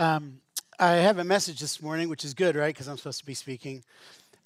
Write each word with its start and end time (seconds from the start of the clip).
Um, 0.00 0.40
I 0.78 0.92
have 0.92 1.18
a 1.18 1.24
message 1.24 1.60
this 1.60 1.82
morning, 1.82 2.08
which 2.08 2.24
is 2.24 2.32
good, 2.32 2.56
right? 2.56 2.74
Because 2.74 2.88
I'm 2.88 2.96
supposed 2.96 3.18
to 3.18 3.26
be 3.26 3.34
speaking. 3.34 3.84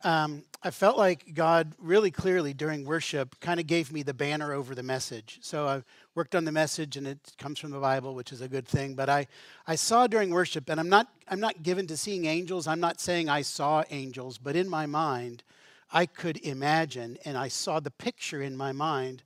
Um, 0.02 0.42
I 0.64 0.72
felt 0.72 0.98
like 0.98 1.32
God 1.32 1.74
really 1.78 2.10
clearly 2.10 2.52
during 2.52 2.84
worship 2.84 3.38
kind 3.38 3.60
of 3.60 3.68
gave 3.68 3.92
me 3.92 4.02
the 4.02 4.12
banner 4.12 4.52
over 4.52 4.74
the 4.74 4.82
message. 4.82 5.38
So 5.42 5.68
I 5.68 5.84
worked 6.16 6.34
on 6.34 6.44
the 6.44 6.50
message, 6.50 6.96
and 6.96 7.06
it 7.06 7.20
comes 7.38 7.60
from 7.60 7.70
the 7.70 7.78
Bible, 7.78 8.16
which 8.16 8.32
is 8.32 8.40
a 8.40 8.48
good 8.48 8.66
thing. 8.66 8.94
But 8.96 9.08
I, 9.08 9.28
I 9.64 9.76
saw 9.76 10.08
during 10.08 10.30
worship, 10.30 10.68
and 10.68 10.80
I'm 10.80 10.88
not, 10.88 11.06
I'm 11.28 11.38
not 11.38 11.62
given 11.62 11.86
to 11.86 11.96
seeing 11.96 12.24
angels. 12.24 12.66
I'm 12.66 12.80
not 12.80 13.00
saying 13.00 13.28
I 13.28 13.42
saw 13.42 13.84
angels, 13.90 14.38
but 14.38 14.56
in 14.56 14.68
my 14.68 14.86
mind, 14.86 15.44
I 15.92 16.06
could 16.06 16.38
imagine, 16.38 17.16
and 17.24 17.38
I 17.38 17.46
saw 17.46 17.78
the 17.78 17.92
picture 17.92 18.42
in 18.42 18.56
my 18.56 18.72
mind 18.72 19.22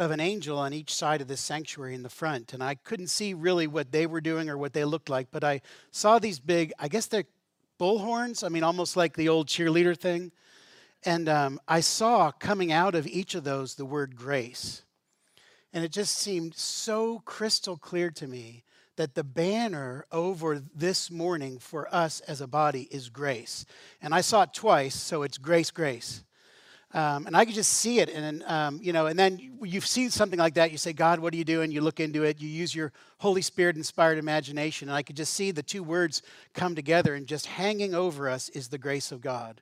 of 0.00 0.10
an 0.10 0.18
angel 0.18 0.58
on 0.58 0.72
each 0.72 0.94
side 0.94 1.20
of 1.20 1.28
the 1.28 1.36
sanctuary 1.36 1.94
in 1.94 2.02
the 2.02 2.08
front. 2.08 2.54
And 2.54 2.62
I 2.62 2.74
couldn't 2.74 3.08
see 3.08 3.34
really 3.34 3.66
what 3.66 3.92
they 3.92 4.06
were 4.06 4.22
doing 4.22 4.48
or 4.48 4.56
what 4.56 4.72
they 4.72 4.86
looked 4.86 5.10
like, 5.10 5.28
but 5.30 5.44
I 5.44 5.60
saw 5.90 6.18
these 6.18 6.40
big, 6.40 6.72
I 6.78 6.88
guess 6.88 7.06
they're 7.06 7.24
bullhorns. 7.78 8.42
I 8.42 8.48
mean, 8.48 8.62
almost 8.62 8.96
like 8.96 9.14
the 9.14 9.28
old 9.28 9.46
cheerleader 9.46 9.96
thing. 9.96 10.32
And 11.04 11.28
um, 11.28 11.60
I 11.68 11.80
saw 11.80 12.30
coming 12.30 12.72
out 12.72 12.94
of 12.94 13.06
each 13.06 13.34
of 13.34 13.44
those 13.44 13.74
the 13.74 13.84
word 13.84 14.16
grace. 14.16 14.82
And 15.72 15.84
it 15.84 15.92
just 15.92 16.16
seemed 16.16 16.54
so 16.54 17.20
crystal 17.26 17.76
clear 17.76 18.10
to 18.12 18.26
me 18.26 18.64
that 18.96 19.14
the 19.14 19.24
banner 19.24 20.06
over 20.10 20.62
this 20.74 21.10
morning 21.10 21.58
for 21.58 21.94
us 21.94 22.20
as 22.20 22.40
a 22.40 22.46
body 22.46 22.88
is 22.90 23.10
grace. 23.10 23.66
And 24.00 24.14
I 24.14 24.22
saw 24.22 24.42
it 24.42 24.54
twice, 24.54 24.94
so 24.94 25.22
it's 25.22 25.38
grace, 25.38 25.70
grace. 25.70 26.24
Um, 26.92 27.26
and 27.26 27.36
I 27.36 27.44
could 27.44 27.54
just 27.54 27.72
see 27.74 28.00
it, 28.00 28.08
and 28.08 28.42
um, 28.44 28.80
you 28.82 28.92
know, 28.92 29.06
and 29.06 29.16
then 29.16 29.38
you 29.62 29.80
see 29.80 30.08
something 30.08 30.38
like 30.38 30.54
that. 30.54 30.72
You 30.72 30.78
say, 30.78 30.92
"God, 30.92 31.20
what 31.20 31.32
are 31.32 31.36
you 31.36 31.44
doing?" 31.44 31.70
You 31.70 31.82
look 31.82 32.00
into 32.00 32.24
it. 32.24 32.40
You 32.40 32.48
use 32.48 32.74
your 32.74 32.92
Holy 33.18 33.42
Spirit-inspired 33.42 34.18
imagination, 34.18 34.88
and 34.88 34.96
I 34.96 35.02
could 35.02 35.16
just 35.16 35.34
see 35.34 35.52
the 35.52 35.62
two 35.62 35.84
words 35.84 36.22
come 36.52 36.74
together, 36.74 37.14
and 37.14 37.28
just 37.28 37.46
hanging 37.46 37.94
over 37.94 38.28
us 38.28 38.48
is 38.48 38.68
the 38.68 38.78
grace 38.78 39.12
of 39.12 39.20
God. 39.20 39.60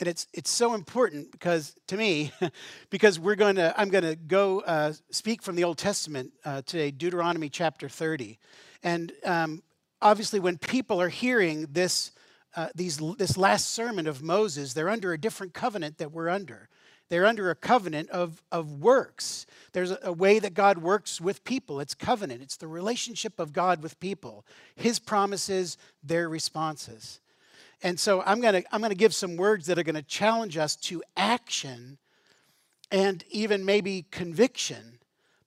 And 0.00 0.08
it's 0.08 0.28
it's 0.32 0.50
so 0.50 0.72
important 0.72 1.30
because 1.30 1.76
to 1.88 1.96
me, 1.98 2.32
because 2.90 3.18
we're 3.18 3.34
going 3.34 3.56
to 3.56 3.78
I'm 3.78 3.90
going 3.90 4.04
to 4.04 4.16
go 4.16 4.60
uh, 4.60 4.94
speak 5.10 5.42
from 5.42 5.56
the 5.56 5.64
Old 5.64 5.76
Testament 5.76 6.32
uh, 6.46 6.62
today, 6.64 6.90
Deuteronomy 6.90 7.50
chapter 7.50 7.86
30, 7.86 8.38
and 8.82 9.12
um, 9.26 9.62
obviously 10.00 10.40
when 10.40 10.56
people 10.56 11.02
are 11.02 11.10
hearing 11.10 11.66
this 11.70 12.12
uh, 12.56 12.68
these, 12.74 12.98
this 13.18 13.36
last 13.36 13.70
sermon 13.70 14.06
of 14.06 14.22
Moses, 14.22 14.72
they're 14.72 14.88
under 14.88 15.12
a 15.12 15.18
different 15.18 15.52
covenant 15.52 15.98
that 15.98 16.10
we're 16.10 16.30
under. 16.30 16.68
They're 17.08 17.26
under 17.26 17.50
a 17.50 17.54
covenant 17.54 18.10
of, 18.10 18.42
of 18.50 18.80
works. 18.80 19.46
There's 19.72 19.92
a, 19.92 19.98
a 20.02 20.12
way 20.12 20.38
that 20.38 20.54
God 20.54 20.78
works 20.78 21.20
with 21.20 21.44
people. 21.44 21.78
It's 21.80 21.94
covenant, 21.94 22.42
it's 22.42 22.56
the 22.56 22.66
relationship 22.66 23.38
of 23.38 23.52
God 23.52 23.82
with 23.82 24.00
people, 24.00 24.44
His 24.74 24.98
promises, 24.98 25.76
their 26.02 26.28
responses. 26.28 27.20
And 27.82 28.00
so 28.00 28.22
I'm 28.24 28.40
going 28.40 28.62
to 28.62 28.74
I'm 28.74 28.80
going 28.80 28.90
to 28.90 28.96
give 28.96 29.14
some 29.14 29.36
words 29.36 29.66
that 29.66 29.78
are 29.78 29.82
going 29.82 29.96
to 29.96 30.02
challenge 30.02 30.56
us 30.56 30.76
to 30.76 31.02
action 31.16 31.98
and 32.90 33.22
even 33.30 33.64
maybe 33.64 34.06
conviction. 34.10 34.98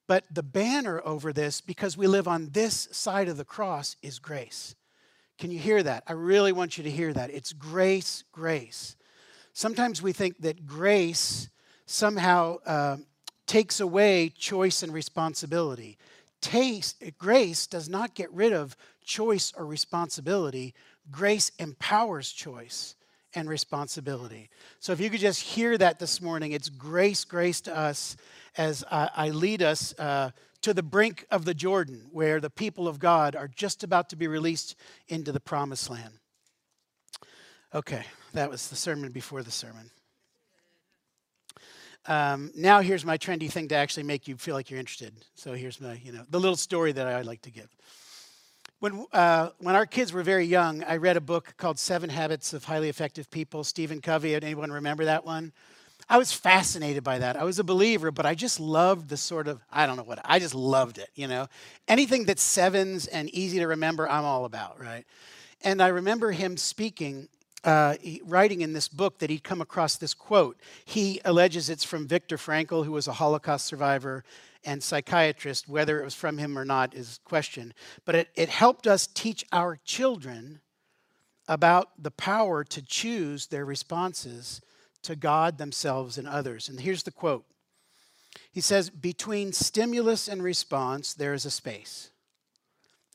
But 0.07 0.25
the 0.31 0.43
banner 0.43 1.01
over 1.03 1.33
this, 1.33 1.59
because 1.59 1.97
we 1.97 2.07
live 2.07 2.27
on 2.27 2.49
this 2.51 2.87
side 2.91 3.29
of 3.29 3.37
the 3.37 3.45
cross, 3.45 3.95
is 4.01 4.19
grace. 4.19 4.75
Can 5.39 5.51
you 5.51 5.59
hear 5.59 5.81
that? 5.81 6.03
I 6.05 6.11
really 6.11 6.51
want 6.51 6.77
you 6.77 6.83
to 6.83 6.91
hear 6.91 7.13
that. 7.13 7.29
It's 7.29 7.53
grace, 7.53 8.25
grace. 8.33 8.97
Sometimes 9.53 10.01
we 10.01 10.11
think 10.11 10.41
that 10.41 10.67
grace 10.67 11.49
somehow 11.85 12.57
uh, 12.65 12.97
takes 13.47 13.79
away 13.79 14.33
choice 14.37 14.83
and 14.83 14.93
responsibility. 14.93 15.97
Taste, 16.41 17.01
grace 17.17 17.67
does 17.67 17.87
not 17.87 18.15
get 18.15 18.31
rid 18.33 18.51
of 18.51 18.75
choice 19.03 19.53
or 19.57 19.65
responsibility. 19.65 20.73
Grace 21.09 21.53
empowers 21.57 22.33
choice 22.33 22.95
and 23.33 23.47
responsibility. 23.47 24.49
So 24.79 24.91
if 24.91 24.99
you 24.99 25.09
could 25.09 25.21
just 25.21 25.41
hear 25.41 25.77
that 25.77 25.99
this 25.99 26.21
morning, 26.21 26.51
it's 26.51 26.67
grace, 26.67 27.23
grace 27.23 27.61
to 27.61 27.75
us 27.75 28.17
as 28.57 28.83
I, 28.91 29.09
I 29.15 29.29
lead 29.29 29.61
us 29.61 29.97
uh, 29.97 30.31
to 30.61 30.73
the 30.73 30.83
brink 30.83 31.25
of 31.31 31.45
the 31.45 31.53
Jordan, 31.53 32.07
where 32.11 32.39
the 32.39 32.49
people 32.49 32.87
of 32.87 32.99
God 32.99 33.35
are 33.35 33.47
just 33.47 33.83
about 33.83 34.09
to 34.09 34.15
be 34.15 34.27
released 34.27 34.75
into 35.07 35.31
the 35.31 35.39
promised 35.39 35.89
land. 35.89 36.13
Okay, 37.73 38.03
that 38.33 38.49
was 38.49 38.69
the 38.69 38.75
sermon 38.75 39.11
before 39.11 39.43
the 39.43 39.51
sermon. 39.51 39.91
Um, 42.05 42.51
now 42.55 42.81
here's 42.81 43.05
my 43.05 43.17
trendy 43.17 43.51
thing 43.51 43.67
to 43.67 43.75
actually 43.75 44.03
make 44.03 44.27
you 44.27 44.35
feel 44.35 44.55
like 44.55 44.71
you're 44.71 44.79
interested. 44.79 45.13
So 45.35 45.53
here's 45.53 45.79
my, 45.79 45.99
you 46.03 46.11
know, 46.11 46.25
the 46.29 46.39
little 46.39 46.55
story 46.55 46.91
that 46.93 47.05
I 47.05 47.21
like 47.21 47.41
to 47.43 47.51
give. 47.51 47.69
When, 48.79 49.05
uh, 49.11 49.49
when 49.59 49.75
our 49.75 49.85
kids 49.85 50.13
were 50.13 50.23
very 50.23 50.45
young, 50.45 50.83
I 50.85 50.95
read 50.95 51.17
a 51.17 51.21
book 51.21 51.53
called 51.57 51.77
Seven 51.77 52.09
Habits 52.09 52.53
of 52.53 52.63
Highly 52.63 52.89
Effective 52.89 53.29
People. 53.29 53.63
Stephen 53.63 53.99
Covey, 54.01 54.33
anyone 54.35 54.71
remember 54.71 55.05
that 55.05 55.25
one? 55.25 55.51
I 56.09 56.17
was 56.17 56.33
fascinated 56.33 57.03
by 57.03 57.19
that. 57.19 57.37
I 57.37 57.43
was 57.43 57.59
a 57.59 57.63
believer, 57.63 58.09
but 58.09 58.25
I 58.25 58.33
just 58.33 58.59
loved 58.59 59.09
the 59.09 59.17
sort 59.17 59.47
of, 59.47 59.61
I 59.71 59.85
don't 59.85 59.95
know 59.95 60.03
what, 60.03 60.19
I 60.25 60.39
just 60.39 60.55
loved 60.55 60.97
it, 60.97 61.09
you 61.13 61.27
know. 61.27 61.47
Anything 61.87 62.25
that's 62.25 62.41
sevens 62.41 63.05
and 63.05 63.29
easy 63.29 63.59
to 63.59 63.67
remember, 63.67 64.09
I'm 64.09 64.25
all 64.25 64.45
about, 64.45 64.81
right? 64.81 65.05
And 65.61 65.83
I 65.83 65.89
remember 65.89 66.31
him 66.31 66.57
speaking, 66.57 67.27
uh, 67.63 67.95
writing 68.25 68.61
in 68.61 68.73
this 68.73 68.87
book 68.87 69.19
that 69.19 69.29
he'd 69.29 69.43
come 69.43 69.61
across 69.61 69.97
this 69.97 70.15
quote. 70.15 70.59
He 70.83 71.21
alleges 71.25 71.69
it's 71.69 71.83
from 71.83 72.07
Viktor 72.07 72.37
Frankl, 72.37 72.85
who 72.85 72.91
was 72.93 73.07
a 73.07 73.13
Holocaust 73.13 73.67
survivor 73.67 74.23
and 74.65 74.81
psychiatrist. 74.81 75.69
Whether 75.69 76.01
it 76.01 76.05
was 76.05 76.15
from 76.15 76.39
him 76.39 76.57
or 76.57 76.65
not 76.65 76.95
is 76.95 77.19
question. 77.23 77.73
But 78.05 78.15
it, 78.15 78.29
it 78.35 78.49
helped 78.49 78.87
us 78.87 79.05
teach 79.05 79.45
our 79.51 79.77
children 79.85 80.61
about 81.47 82.01
the 82.01 82.11
power 82.11 82.63
to 82.63 82.81
choose 82.81 83.47
their 83.47 83.65
responses 83.65 84.61
to 85.03 85.15
God, 85.15 85.57
themselves, 85.57 86.17
and 86.17 86.27
others. 86.27 86.69
And 86.69 86.79
here's 86.79 87.03
the 87.03 87.11
quote 87.11 87.45
He 88.51 88.61
says, 88.61 88.89
Between 88.89 89.53
stimulus 89.53 90.27
and 90.27 90.43
response, 90.43 91.13
there 91.13 91.33
is 91.33 91.45
a 91.45 91.51
space. 91.51 92.11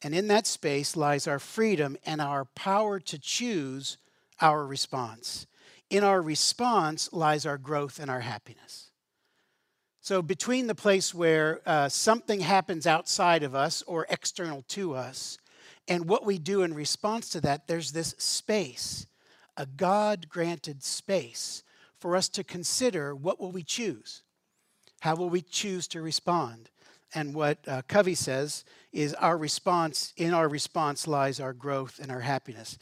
And 0.02 0.14
in 0.14 0.28
that 0.28 0.46
space 0.46 0.96
lies 0.96 1.26
our 1.26 1.38
freedom 1.38 1.96
and 2.04 2.20
our 2.20 2.44
power 2.44 3.00
to 3.00 3.18
choose 3.18 3.96
our 4.40 4.66
response. 4.66 5.46
In 5.88 6.04
our 6.04 6.20
response 6.20 7.10
lies 7.12 7.46
our 7.46 7.56
growth 7.56 7.98
and 7.98 8.10
our 8.10 8.20
happiness. 8.20 8.90
So, 10.00 10.20
between 10.20 10.66
the 10.66 10.74
place 10.74 11.14
where 11.14 11.62
uh, 11.64 11.88
something 11.88 12.40
happens 12.40 12.86
outside 12.86 13.42
of 13.42 13.54
us 13.54 13.82
or 13.86 14.06
external 14.10 14.62
to 14.68 14.94
us 14.94 15.38
and 15.88 16.06
what 16.06 16.26
we 16.26 16.38
do 16.38 16.62
in 16.62 16.74
response 16.74 17.30
to 17.30 17.40
that, 17.42 17.66
there's 17.66 17.92
this 17.92 18.14
space, 18.18 19.06
a 19.56 19.64
God 19.66 20.28
granted 20.28 20.82
space 20.82 21.62
for 22.04 22.16
us 22.16 22.28
to 22.28 22.44
consider 22.44 23.14
what 23.14 23.40
will 23.40 23.50
we 23.50 23.62
choose? 23.62 24.24
How 25.00 25.16
will 25.16 25.30
we 25.30 25.40
choose 25.40 25.88
to 25.88 26.02
respond? 26.02 26.68
And 27.14 27.34
what 27.34 27.66
uh, 27.66 27.80
Covey 27.88 28.14
says 28.14 28.66
is 28.92 29.14
our 29.14 29.38
response, 29.38 30.12
in 30.18 30.34
our 30.34 30.46
response 30.46 31.08
lies 31.08 31.40
our 31.40 31.54
growth 31.54 31.98
and 32.02 32.12
our 32.12 32.20
happiness. 32.20 32.76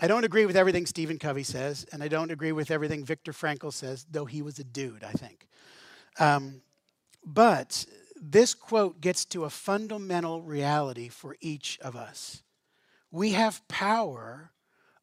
I 0.00 0.06
don't 0.06 0.24
agree 0.24 0.46
with 0.46 0.56
everything 0.56 0.86
Stephen 0.86 1.18
Covey 1.18 1.42
says, 1.42 1.84
and 1.92 2.02
I 2.02 2.08
don't 2.08 2.30
agree 2.30 2.52
with 2.52 2.70
everything 2.70 3.04
Viktor 3.04 3.32
Frankl 3.32 3.74
says, 3.74 4.06
though 4.10 4.24
he 4.24 4.40
was 4.40 4.58
a 4.58 4.64
dude, 4.64 5.04
I 5.04 5.12
think. 5.12 5.46
Um, 6.18 6.62
but 7.22 7.84
this 8.18 8.54
quote 8.54 9.02
gets 9.02 9.26
to 9.26 9.44
a 9.44 9.50
fundamental 9.50 10.40
reality 10.40 11.08
for 11.10 11.36
each 11.42 11.78
of 11.82 11.94
us. 11.94 12.42
We 13.10 13.32
have 13.32 13.68
power 13.68 14.52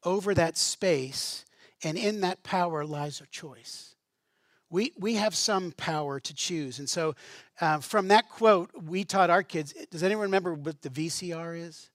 over 0.04 0.34
that 0.34 0.58
space 0.58 1.44
and 1.84 1.98
in 1.98 2.22
that 2.22 2.44
power 2.44 2.86
lies 2.86 3.22
a 3.22 3.28
choice. 3.28 3.96
We, 4.70 4.94
we 4.98 5.16
have 5.16 5.34
some 5.34 5.72
power 5.72 6.20
to 6.20 6.34
choose. 6.34 6.80
And 6.80 6.90
so, 6.90 7.16
uh, 7.62 7.80
from 7.80 8.10
that 8.10 8.30
quote, 8.30 8.72
we 8.76 9.06
taught 9.06 9.30
our 9.30 9.44
kids 9.44 9.74
does 9.92 10.04
anyone 10.04 10.24
remember 10.24 10.54
what 10.54 10.82
the 10.82 10.90
VCR 10.90 11.68
is? 11.68 11.90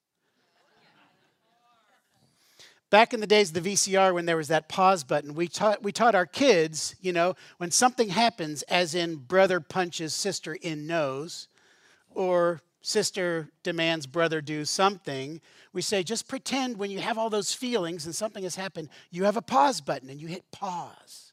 Back 2.88 3.14
in 3.14 3.20
the 3.20 3.26
days 3.26 3.48
of 3.48 3.62
the 3.62 3.72
VCR, 3.72 4.12
when 4.12 4.26
there 4.26 4.36
was 4.36 4.48
that 4.48 4.68
pause 4.68 5.02
button, 5.02 5.34
we 5.34 5.48
taught, 5.48 5.82
we 5.82 5.92
taught 5.92 6.14
our 6.14 6.26
kids, 6.26 6.94
you 7.00 7.10
know, 7.10 7.34
when 7.56 7.70
something 7.70 8.10
happens, 8.10 8.60
as 8.64 8.94
in 8.94 9.16
brother 9.16 9.60
punches 9.60 10.12
sister 10.12 10.54
in 10.54 10.86
nose, 10.86 11.48
or 12.10 12.60
sister 12.82 13.48
demands 13.62 14.06
brother 14.06 14.40
do 14.40 14.64
something, 14.64 15.40
we 15.72 15.80
say 15.80 16.02
just 16.02 16.28
pretend 16.28 16.76
when 16.76 16.90
you 16.90 16.98
have 16.98 17.16
all 17.16 17.30
those 17.30 17.54
feelings 17.54 18.04
and 18.04 18.14
something 18.14 18.42
has 18.42 18.56
happened, 18.56 18.88
you 19.10 19.24
have 19.24 19.36
a 19.36 19.42
pause 19.42 19.80
button 19.80 20.10
and 20.10 20.20
you 20.20 20.26
hit 20.26 20.44
pause. 20.50 21.32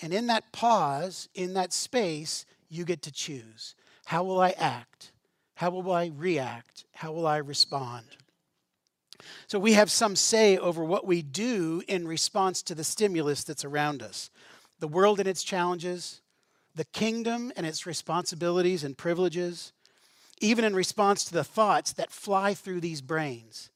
And 0.00 0.14
in 0.14 0.28
that 0.28 0.52
pause, 0.52 1.28
in 1.34 1.54
that 1.54 1.72
space, 1.72 2.46
you 2.68 2.84
get 2.84 3.02
to 3.02 3.12
choose. 3.12 3.74
How 4.06 4.24
will 4.24 4.40
I 4.40 4.50
act? 4.50 5.12
How 5.54 5.70
will 5.70 5.92
I 5.92 6.10
react? 6.16 6.86
How 6.94 7.12
will 7.12 7.26
I 7.26 7.36
respond? 7.36 8.06
So 9.46 9.58
we 9.58 9.74
have 9.74 9.90
some 9.90 10.16
say 10.16 10.56
over 10.56 10.82
what 10.82 11.06
we 11.06 11.20
do 11.20 11.82
in 11.86 12.08
response 12.08 12.62
to 12.62 12.74
the 12.74 12.84
stimulus 12.84 13.44
that's 13.44 13.64
around 13.64 14.02
us 14.02 14.30
the 14.78 14.88
world 14.88 15.20
and 15.20 15.28
its 15.28 15.42
challenges, 15.42 16.22
the 16.74 16.86
kingdom 16.86 17.52
and 17.54 17.66
its 17.66 17.84
responsibilities 17.84 18.82
and 18.82 18.96
privileges, 18.96 19.74
even 20.40 20.64
in 20.64 20.74
response 20.74 21.24
to 21.24 21.32
the 21.32 21.44
thoughts 21.44 21.92
that 21.92 22.10
fly 22.10 22.54
through 22.54 22.80
these 22.80 23.02
brains. 23.02 23.70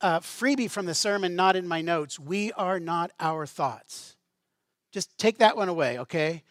uh, 0.00 0.20
freebie 0.20 0.70
from 0.70 0.84
the 0.86 0.94
sermon, 0.94 1.34
not 1.34 1.56
in 1.56 1.66
my 1.66 1.80
notes. 1.80 2.20
We 2.20 2.52
are 2.52 2.78
not 2.78 3.10
our 3.18 3.46
thoughts. 3.46 4.16
Just 4.92 5.16
take 5.18 5.38
that 5.38 5.56
one 5.56 5.70
away, 5.70 5.98
okay? 5.98 6.42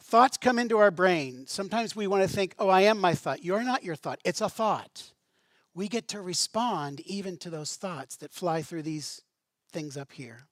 Thoughts 0.00 0.36
come 0.36 0.58
into 0.58 0.78
our 0.78 0.92
brain. 0.92 1.44
Sometimes 1.48 1.96
we 1.96 2.06
want 2.06 2.22
to 2.22 2.28
think, 2.28 2.54
oh, 2.60 2.68
I 2.68 2.82
am 2.82 3.00
my 3.00 3.14
thought. 3.14 3.44
You're 3.44 3.64
not 3.64 3.82
your 3.82 3.96
thought, 3.96 4.20
it's 4.24 4.40
a 4.40 4.48
thought. 4.48 5.12
We 5.74 5.88
get 5.88 6.06
to 6.08 6.20
respond 6.20 7.00
even 7.00 7.38
to 7.38 7.50
those 7.50 7.76
thoughts 7.76 8.16
that 8.16 8.32
fly 8.32 8.62
through 8.62 8.82
these 8.82 9.22
things 9.72 9.96
up 9.96 10.12
here. 10.12 10.42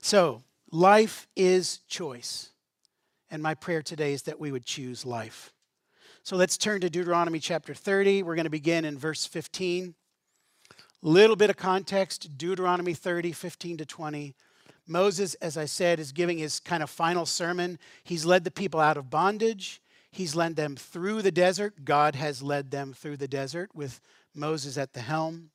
So, 0.00 0.44
life 0.70 1.26
is 1.36 1.78
choice. 1.88 2.50
And 3.30 3.42
my 3.42 3.54
prayer 3.54 3.82
today 3.82 4.12
is 4.12 4.22
that 4.22 4.38
we 4.40 4.52
would 4.52 4.64
choose 4.64 5.04
life. 5.04 5.52
So 6.26 6.34
let's 6.34 6.58
turn 6.58 6.80
to 6.80 6.90
Deuteronomy 6.90 7.38
chapter 7.38 7.72
30. 7.72 8.24
We're 8.24 8.34
going 8.34 8.46
to 8.46 8.50
begin 8.50 8.84
in 8.84 8.98
verse 8.98 9.26
15. 9.26 9.94
A 10.72 10.74
Little 11.08 11.36
bit 11.36 11.50
of 11.50 11.56
context 11.56 12.36
Deuteronomy 12.36 12.94
30, 12.94 13.30
15 13.30 13.76
to 13.76 13.86
20. 13.86 14.34
Moses, 14.88 15.34
as 15.34 15.56
I 15.56 15.66
said, 15.66 16.00
is 16.00 16.10
giving 16.10 16.38
his 16.38 16.58
kind 16.58 16.82
of 16.82 16.90
final 16.90 17.26
sermon. 17.26 17.78
He's 18.02 18.26
led 18.26 18.42
the 18.42 18.50
people 18.50 18.80
out 18.80 18.96
of 18.96 19.08
bondage, 19.08 19.80
he's 20.10 20.34
led 20.34 20.56
them 20.56 20.74
through 20.74 21.22
the 21.22 21.30
desert. 21.30 21.84
God 21.84 22.16
has 22.16 22.42
led 22.42 22.72
them 22.72 22.92
through 22.92 23.18
the 23.18 23.28
desert 23.28 23.70
with 23.72 24.00
Moses 24.34 24.76
at 24.76 24.94
the 24.94 25.02
helm. 25.02 25.50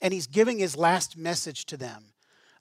And 0.00 0.14
he's 0.14 0.28
giving 0.28 0.60
his 0.60 0.76
last 0.76 1.16
message 1.16 1.66
to 1.66 1.76
them. 1.76 2.11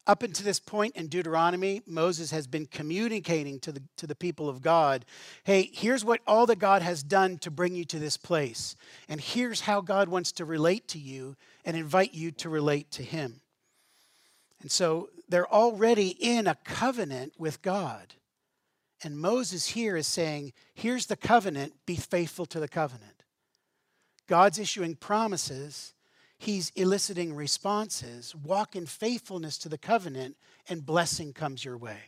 Up 0.08 0.24
until 0.24 0.46
this 0.46 0.60
point 0.60 0.96
in 0.96 1.08
Deuteronomy, 1.08 1.84
Moses 1.86 2.32
has 2.32 2.48
been 2.48 2.66
communicating 2.66 3.60
to 3.60 3.72
the, 3.72 3.84
to 3.98 4.08
the 4.08 4.16
people 4.16 4.50
of 4.50 4.62
God 4.62 5.06
hey, 5.44 5.70
here's 5.74 6.04
what 6.04 6.22
all 6.26 6.46
that 6.48 6.60
God 6.60 6.82
has 6.82 7.04
done 7.04 7.38
to 7.40 7.52
bring 7.52 7.76
you 7.76 7.86
to 7.86 8.00
this 8.00 8.18
place. 8.18 8.76
And 9.08 9.22
here's 9.22 9.62
how 9.62 9.82
God 9.82 10.10
wants 10.10 10.32
to 10.34 10.46
relate 10.46 10.88
to 10.90 11.00
you 11.00 11.36
and 11.64 11.78
invite 11.78 12.14
you 12.14 12.32
to 12.32 12.50
relate 12.50 12.90
to 12.92 13.04
him. 13.04 13.42
And 14.62 14.72
so 14.72 15.10
they're 15.30 15.52
already 15.52 16.10
in 16.10 16.48
a 16.48 16.56
covenant 16.64 17.34
with 17.38 17.62
God. 17.62 18.16
And 19.04 19.18
Moses 19.18 19.68
here 19.68 19.98
is 19.98 20.08
saying, 20.08 20.54
here's 20.74 21.08
the 21.08 21.16
covenant, 21.16 21.74
be 21.86 21.96
faithful 21.96 22.46
to 22.48 22.60
the 22.60 22.68
covenant. 22.68 23.24
God's 24.28 24.60
issuing 24.60 24.96
promises 24.96 25.94
he's 26.42 26.72
eliciting 26.76 27.36
responses. 27.36 28.34
Walk 28.36 28.76
in 28.76 28.88
faithfulness 28.88 29.60
to 29.60 29.70
the 29.70 29.78
covenant, 29.78 30.36
and 30.68 30.84
blessing 30.86 31.34
comes 31.34 31.64
your 31.64 31.78
way. 31.78 32.00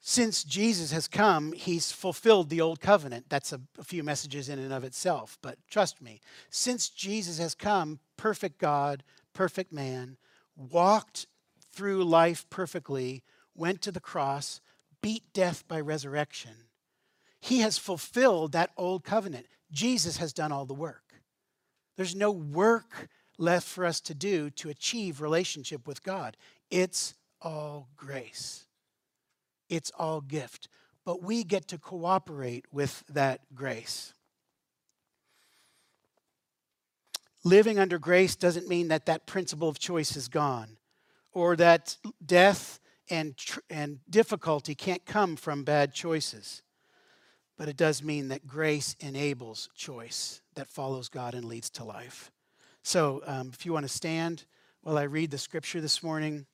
Since 0.00 0.42
Jesus 0.42 0.90
has 0.90 1.06
come, 1.06 1.52
he's 1.52 1.92
fulfilled 1.92 2.50
the 2.50 2.60
old 2.60 2.80
covenant. 2.80 3.26
That's 3.28 3.52
a, 3.52 3.60
a, 3.78 3.84
few 3.84 4.02
messages 4.02 4.48
in 4.48 4.58
and 4.58 4.72
of 4.72 4.84
itself, 4.84 5.38
but 5.42 5.58
trust 5.70 6.02
me, 6.02 6.20
since 6.50 6.88
Jesus 6.88 7.38
has 7.38 7.54
come, 7.54 8.00
perfect 8.16 8.58
God, 8.58 9.04
perfect 9.32 9.72
man, 9.72 10.16
walked 10.56 11.26
through 11.72 12.04
life 12.04 12.48
perfectly, 12.50 13.22
went 13.54 13.80
to 13.82 13.92
the 13.92 14.00
cross, 14.00 14.60
beat 15.02 15.22
death 15.32 15.66
by 15.68 15.80
resurrection. 15.80 16.54
He 17.40 17.60
has 17.60 17.78
fulfilled 17.78 18.52
that 18.52 18.70
old 18.76 19.04
covenant. 19.04 19.46
Jesus 19.70 20.16
has 20.16 20.32
done 20.32 20.52
all 20.52 20.66
the 20.66 20.74
work. 20.74 21.05
There's 21.96 22.14
no 22.14 22.30
work 22.30 23.08
left 23.38 23.66
for 23.66 23.84
us 23.84 24.00
to 24.02 24.14
do 24.14 24.50
to 24.50 24.68
achieve 24.68 25.20
relationship 25.20 25.86
with 25.86 26.02
God. 26.02 26.36
It's 26.70 27.14
all 27.40 27.88
grace. 27.96 28.64
It's 29.68 29.90
all 29.98 30.20
gift. 30.20 30.68
But 31.04 31.22
we 31.22 31.44
get 31.44 31.68
to 31.68 31.78
cooperate 31.78 32.64
with 32.72 33.04
that 33.08 33.40
grace. 33.54 34.12
Living 37.44 37.78
under 37.78 37.98
grace 37.98 38.34
doesn't 38.34 38.68
mean 38.68 38.88
that 38.88 39.06
that 39.06 39.26
principle 39.26 39.68
of 39.68 39.78
choice 39.78 40.16
is 40.16 40.28
gone 40.28 40.78
or 41.32 41.54
that 41.56 41.96
death 42.24 42.80
and, 43.08 43.36
tr- 43.36 43.60
and 43.70 44.00
difficulty 44.10 44.74
can't 44.74 45.06
come 45.06 45.36
from 45.36 45.62
bad 45.62 45.94
choices 45.94 46.62
but 47.56 47.68
it 47.68 47.76
does 47.76 48.02
mean 48.02 48.28
that 48.28 48.46
grace 48.46 48.96
enables 49.00 49.68
choice 49.74 50.42
that 50.56 50.68
follows 50.68 51.08
God 51.08 51.34
and 51.34 51.44
leads 51.44 51.70
to 51.70 51.84
life. 51.84 52.30
So, 52.82 53.22
um, 53.26 53.50
if 53.52 53.64
you 53.64 53.72
want 53.72 53.84
to 53.84 53.92
stand 53.92 54.44
while 54.82 54.98
I 54.98 55.04
read 55.04 55.30
the 55.30 55.38
scripture 55.38 55.80
this 55.80 56.02
morning, 56.02 56.46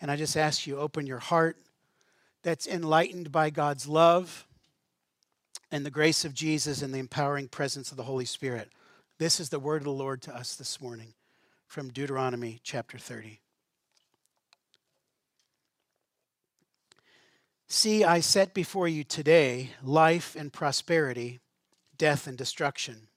and 0.00 0.10
I 0.10 0.16
just 0.16 0.36
ask 0.36 0.66
you 0.66 0.78
open 0.78 1.06
your 1.06 1.18
heart 1.18 1.56
that's 2.42 2.66
enlightened 2.66 3.32
by 3.32 3.50
God's 3.50 3.88
love 3.88 4.46
and 5.70 5.84
the 5.84 5.90
grace 5.90 6.24
of 6.24 6.34
Jesus 6.34 6.82
and 6.82 6.94
the 6.94 6.98
empowering 6.98 7.48
presence 7.48 7.90
of 7.90 7.96
the 7.96 8.04
Holy 8.04 8.24
Spirit. 8.24 8.70
This 9.18 9.40
is 9.40 9.48
the 9.48 9.58
word 9.58 9.78
of 9.78 9.84
the 9.84 9.90
Lord 9.90 10.22
to 10.22 10.34
us 10.34 10.54
this 10.54 10.80
morning 10.80 11.14
from 11.66 11.90
Deuteronomy 11.90 12.60
chapter 12.62 12.96
30. 12.96 13.40
See, 17.66 18.02
I 18.02 18.20
set 18.20 18.54
before 18.54 18.88
you 18.88 19.04
today 19.04 19.70
life 19.82 20.34
and 20.34 20.52
prosperity, 20.52 21.40
death 21.98 22.26
and 22.26 22.38
destruction. 22.38 23.07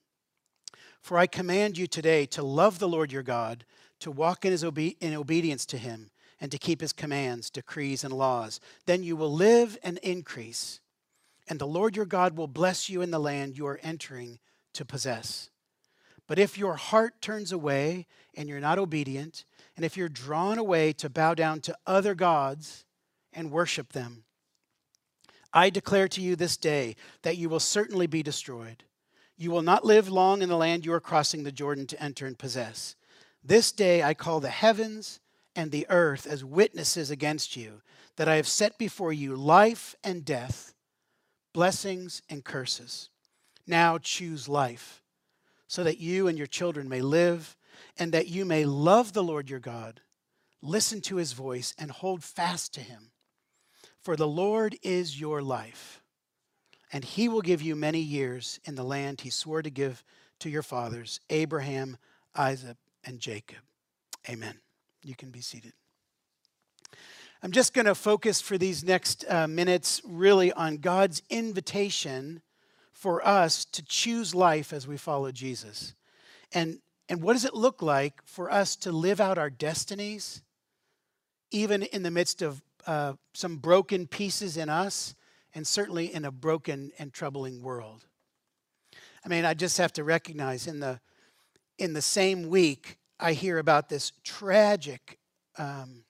For 1.02 1.18
I 1.18 1.28
command 1.28 1.78
you 1.78 1.88
today 1.88 2.26
to 2.28 2.44
love 2.44 2.80
the 2.80 2.88
Lord 2.88 3.12
your 3.12 3.24
God, 3.24 3.66
to 4.00 4.12
walk 4.12 4.46
in, 4.46 4.52
his 4.52 4.64
obe- 4.64 4.96
in 5.00 5.14
obedience 5.14 5.66
to 5.68 5.78
him, 5.78 6.12
and 6.40 6.52
to 6.52 6.58
keep 6.58 6.82
his 6.82 6.94
commands, 6.94 7.50
decrees, 7.50 8.04
and 8.04 8.14
laws. 8.14 8.60
Then 8.86 9.04
you 9.04 9.16
will 9.16 9.34
live 9.34 9.78
and 9.84 9.98
increase, 10.00 10.80
and 11.48 11.60
the 11.60 11.68
Lord 11.68 11.96
your 11.96 12.06
God 12.06 12.38
will 12.38 12.48
bless 12.48 12.90
you 12.90 13.02
in 13.02 13.12
the 13.12 13.20
land 13.20 13.58
you 13.58 13.68
are 13.68 13.80
entering 13.84 14.40
to 14.74 14.86
possess. 14.86 15.50
But 16.28 16.40
if 16.40 16.58
your 16.58 16.76
heart 16.76 17.22
turns 17.22 17.52
away 17.52 18.08
and 18.36 18.48
you're 18.48 18.60
not 18.60 18.80
obedient, 18.80 19.44
and 19.76 19.84
if 19.84 19.98
you're 19.98 20.08
drawn 20.08 20.58
away 20.58 20.94
to 20.94 21.10
bow 21.10 21.34
down 21.34 21.62
to 21.62 21.78
other 21.86 22.16
gods 22.16 22.86
and 23.34 23.52
worship 23.52 23.92
them, 23.92 24.24
I 25.54 25.70
declare 25.70 26.08
to 26.10 26.22
you 26.22 26.36
this 26.36 26.56
day 26.56 26.96
that 27.24 27.38
you 27.38 27.50
will 27.50 27.60
certainly 27.60 28.08
be 28.08 28.24
destroyed. 28.24 28.84
You 29.42 29.50
will 29.50 29.64
not 29.64 29.84
live 29.84 30.08
long 30.08 30.44
in 30.44 30.50
the 30.50 30.56
land 30.56 30.86
you 30.86 30.94
are 30.94 31.00
crossing 31.00 31.42
the 31.42 31.52
Jordan 31.52 31.88
to 31.88 32.00
enter 32.00 32.28
and 32.28 32.38
possess. 32.38 32.96
This 33.44 33.72
day 33.72 34.04
I 34.04 34.14
call 34.14 34.40
the 34.40 34.50
heavens 34.50 35.20
and 35.56 35.72
the 35.72 35.88
earth 35.90 36.28
as 36.28 36.46
witnesses 36.46 37.10
against 37.10 37.58
you, 37.58 37.82
that 38.18 38.30
I 38.30 38.36
have 38.36 38.48
set 38.48 38.78
before 38.78 39.12
you 39.12 39.36
life 39.36 39.96
and 40.04 40.24
death, 40.24 40.76
blessings 41.54 42.22
and 42.30 42.46
curses. 42.46 43.10
Now 43.66 43.98
choose 43.98 44.48
life, 44.48 45.02
so 45.66 45.84
that 45.86 45.98
you 45.98 46.28
and 46.28 46.38
your 46.38 46.46
children 46.46 46.88
may 46.88 47.02
live, 47.02 47.58
and 47.98 48.12
that 48.12 48.28
you 48.28 48.46
may 48.46 48.64
love 48.64 49.14
the 49.14 49.24
Lord 49.24 49.50
your 49.50 49.60
God, 49.60 50.02
listen 50.62 51.02
to 51.02 51.16
his 51.16 51.34
voice, 51.34 51.74
and 51.80 51.90
hold 51.90 52.24
fast 52.24 52.76
to 52.76 52.82
him. 52.82 53.10
For 54.04 54.16
the 54.16 54.28
Lord 54.28 54.78
is 54.84 55.20
your 55.20 55.42
life, 55.42 56.01
and 56.92 57.04
he 57.04 57.30
will 57.30 57.42
give 57.42 57.62
you 57.62 57.76
many 57.76 58.00
years 58.00 58.60
in 58.66 58.76
the 58.76 58.84
land 58.84 59.22
he 59.22 59.30
swore 59.30 59.62
to 59.62 59.70
give 59.70 60.04
to 60.40 60.50
your 60.50 60.64
fathers, 60.64 61.20
Abraham, 61.30 61.98
Isaac, 62.36 62.78
and 63.04 63.20
Jacob. 63.20 63.60
Amen. 64.30 64.60
You 65.04 65.16
can 65.16 65.30
be 65.30 65.42
seated. 65.42 65.74
I'm 67.44 67.52
just 67.52 67.74
going 67.74 67.86
to 67.86 67.96
focus 67.96 68.40
for 68.40 68.58
these 68.58 68.84
next 68.84 69.26
uh, 69.28 69.48
minutes 69.48 70.02
really 70.06 70.52
on 70.52 70.78
God's 70.78 71.24
invitation 71.30 72.42
for 72.94 73.26
us 73.26 73.66
to 73.66 73.84
choose 73.84 74.36
life 74.36 74.72
as 74.72 74.88
we 74.88 74.98
follow 74.98 75.32
Jesus. 75.32 75.96
And, 76.52 76.80
and 77.10 77.24
what 77.24 77.34
does 77.34 77.46
it 77.46 77.56
look 77.56 77.82
like 77.82 78.22
for 78.26 78.52
us 78.52 78.76
to 78.78 78.92
live 78.92 79.20
out 79.20 79.40
our 79.40 79.50
destinies, 79.50 80.44
even 81.50 81.82
in 81.82 82.04
the 82.04 82.12
midst 82.12 82.44
of 82.44 82.62
uh, 82.86 83.14
some 83.34 83.58
broken 83.58 84.06
pieces 84.06 84.56
in 84.56 84.70
us, 84.70 85.16
and 85.54 85.66
certainly 85.66 86.14
in 86.14 86.26
a 86.26 86.32
broken 86.32 86.92
and 87.00 87.14
troubling 87.14 87.62
world. 87.62 88.06
I 89.24 89.30
mean, 89.30 89.46
I 89.46 89.54
just 89.54 89.78
have 89.78 89.94
to 89.94 90.04
recognize 90.04 90.68
in 90.68 90.80
the 90.80 91.00
in 91.78 91.94
the 91.94 92.02
same 92.02 92.50
week 92.50 92.98
I 93.20 93.34
hear 93.34 93.58
about 93.58 93.90
this 93.90 94.12
tragic 94.24 95.18
um, 95.58 96.04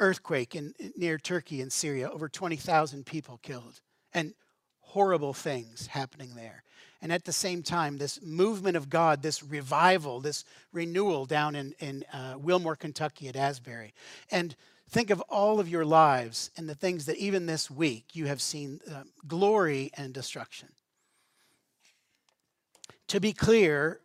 earthquake 0.00 0.54
in, 0.54 0.74
near 0.96 1.18
Turkey 1.18 1.60
and 1.60 1.72
Syria, 1.72 2.10
over 2.10 2.28
20,000 2.28 3.06
people 3.06 3.38
killed, 3.42 3.80
and 4.12 4.34
horrible 4.80 5.32
things 5.32 5.86
happening 5.86 6.34
there. 6.34 6.64
And 7.02 7.12
at 7.12 7.24
the 7.24 7.32
same 7.32 7.62
time, 7.62 7.96
this 7.96 8.20
movement 8.22 8.76
of 8.76 8.90
God, 8.90 9.22
this 9.22 9.42
revival, 9.42 10.20
this 10.20 10.44
renewal 10.72 11.24
down 11.24 11.54
in, 11.54 11.74
in 11.78 12.04
uh, 12.12 12.34
Wilmore, 12.38 12.76
Kentucky 12.76 13.28
at 13.28 13.36
Asbury. 13.36 13.94
And 14.30 14.54
Think 14.90 15.10
of 15.10 15.20
all 15.28 15.60
of 15.60 15.68
your 15.68 15.84
lives 15.84 16.50
and 16.56 16.68
the 16.68 16.74
things 16.74 17.06
that 17.06 17.16
even 17.16 17.46
this 17.46 17.70
week 17.70 18.06
you 18.12 18.26
have 18.26 18.42
seen 18.42 18.80
uh, 18.90 19.04
glory 19.28 19.92
and 19.94 20.12
destruction. 20.12 20.68
To 23.06 23.20
be 23.20 23.32
clear, 23.32 24.00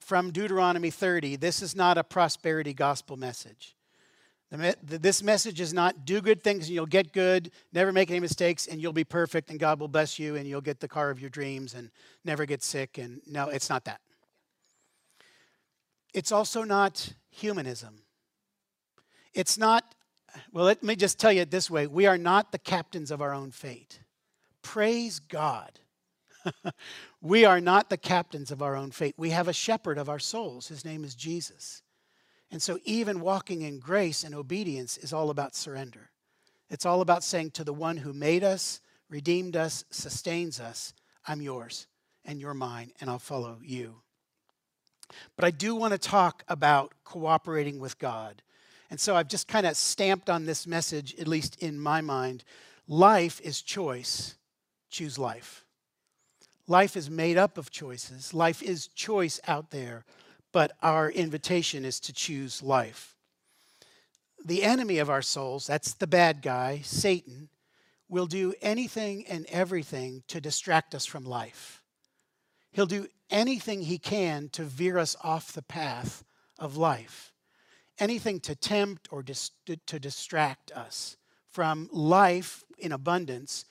from 0.00 0.30
Deuteronomy 0.30 0.90
30, 0.90 1.36
this 1.36 1.62
is 1.62 1.74
not 1.74 1.96
a 1.96 2.04
prosperity 2.04 2.74
gospel 2.74 3.16
message. 3.16 3.74
This 4.50 5.22
message 5.22 5.60
is 5.60 5.72
not 5.72 6.04
do 6.04 6.20
good 6.20 6.44
things 6.44 6.66
and 6.66 6.74
you'll 6.74 6.86
get 6.86 7.12
good, 7.12 7.50
never 7.72 7.90
make 7.90 8.10
any 8.10 8.20
mistakes 8.20 8.66
and 8.66 8.80
you'll 8.80 8.92
be 8.92 9.02
perfect 9.02 9.50
and 9.50 9.58
God 9.58 9.80
will 9.80 9.88
bless 9.88 10.18
you 10.18 10.36
and 10.36 10.46
you'll 10.46 10.60
get 10.60 10.80
the 10.80 10.86
car 10.86 11.10
of 11.10 11.18
your 11.18 11.30
dreams 11.30 11.74
and 11.74 11.90
never 12.24 12.44
get 12.44 12.62
sick. 12.62 12.98
And 12.98 13.20
no, 13.26 13.48
it's 13.48 13.70
not 13.70 13.84
that. 13.86 14.00
It's 16.12 16.30
also 16.30 16.62
not 16.62 17.14
humanism. 17.30 18.03
It's 19.34 19.58
not, 19.58 19.94
well, 20.52 20.64
let 20.64 20.82
me 20.82 20.96
just 20.96 21.18
tell 21.18 21.32
you 21.32 21.42
it 21.42 21.50
this 21.50 21.70
way 21.70 21.86
we 21.86 22.06
are 22.06 22.18
not 22.18 22.52
the 22.52 22.58
captains 22.58 23.10
of 23.10 23.20
our 23.20 23.34
own 23.34 23.50
fate. 23.50 24.00
Praise 24.62 25.18
God. 25.18 25.80
we 27.20 27.44
are 27.44 27.60
not 27.60 27.90
the 27.90 27.96
captains 27.96 28.50
of 28.50 28.62
our 28.62 28.76
own 28.76 28.90
fate. 28.90 29.14
We 29.16 29.30
have 29.30 29.48
a 29.48 29.52
shepherd 29.52 29.98
of 29.98 30.08
our 30.08 30.18
souls. 30.18 30.68
His 30.68 30.84
name 30.84 31.04
is 31.04 31.14
Jesus. 31.14 31.82
And 32.50 32.62
so, 32.62 32.78
even 32.84 33.20
walking 33.20 33.62
in 33.62 33.78
grace 33.78 34.22
and 34.22 34.34
obedience 34.34 34.96
is 34.98 35.12
all 35.12 35.30
about 35.30 35.56
surrender. 35.56 36.10
It's 36.70 36.86
all 36.86 37.00
about 37.00 37.24
saying 37.24 37.52
to 37.52 37.64
the 37.64 37.72
one 37.72 37.96
who 37.96 38.12
made 38.12 38.44
us, 38.44 38.80
redeemed 39.08 39.56
us, 39.56 39.84
sustains 39.90 40.60
us, 40.60 40.94
I'm 41.26 41.42
yours 41.42 41.86
and 42.24 42.40
you're 42.40 42.54
mine, 42.54 42.92
and 43.00 43.10
I'll 43.10 43.18
follow 43.18 43.58
you. 43.62 43.96
But 45.36 45.44
I 45.44 45.50
do 45.50 45.74
want 45.74 45.92
to 45.92 45.98
talk 45.98 46.42
about 46.48 46.94
cooperating 47.04 47.78
with 47.78 47.98
God. 47.98 48.42
And 48.94 49.00
so 49.00 49.16
I've 49.16 49.26
just 49.26 49.48
kind 49.48 49.66
of 49.66 49.76
stamped 49.76 50.30
on 50.30 50.46
this 50.46 50.68
message, 50.68 51.16
at 51.18 51.26
least 51.26 51.60
in 51.60 51.80
my 51.80 52.00
mind 52.00 52.44
life 52.86 53.40
is 53.40 53.60
choice. 53.60 54.36
Choose 54.88 55.18
life. 55.18 55.64
Life 56.68 56.96
is 56.96 57.10
made 57.10 57.36
up 57.36 57.58
of 57.58 57.72
choices, 57.72 58.32
life 58.32 58.62
is 58.62 58.86
choice 58.86 59.40
out 59.48 59.72
there, 59.72 60.04
but 60.52 60.76
our 60.80 61.10
invitation 61.10 61.84
is 61.84 61.98
to 61.98 62.12
choose 62.12 62.62
life. 62.62 63.16
The 64.44 64.62
enemy 64.62 64.98
of 64.98 65.10
our 65.10 65.22
souls, 65.22 65.66
that's 65.66 65.94
the 65.94 66.06
bad 66.06 66.40
guy, 66.40 66.80
Satan, 66.84 67.48
will 68.08 68.26
do 68.26 68.54
anything 68.62 69.26
and 69.26 69.44
everything 69.46 70.22
to 70.28 70.40
distract 70.40 70.94
us 70.94 71.04
from 71.04 71.24
life. 71.24 71.82
He'll 72.70 72.86
do 72.86 73.08
anything 73.28 73.82
he 73.82 73.98
can 73.98 74.50
to 74.50 74.62
veer 74.62 74.98
us 74.98 75.16
off 75.24 75.52
the 75.52 75.62
path 75.62 76.22
of 76.60 76.76
life, 76.76 77.33
anything 77.98 78.40
to 78.40 78.54
tempt 78.54 79.08
or 79.10 79.22
dis- 79.22 79.50
to 79.66 79.98
distract 79.98 80.72
us 80.72 81.16
from 81.50 81.88
life 81.92 82.64
in 82.78 82.92
abundance, 82.92 83.64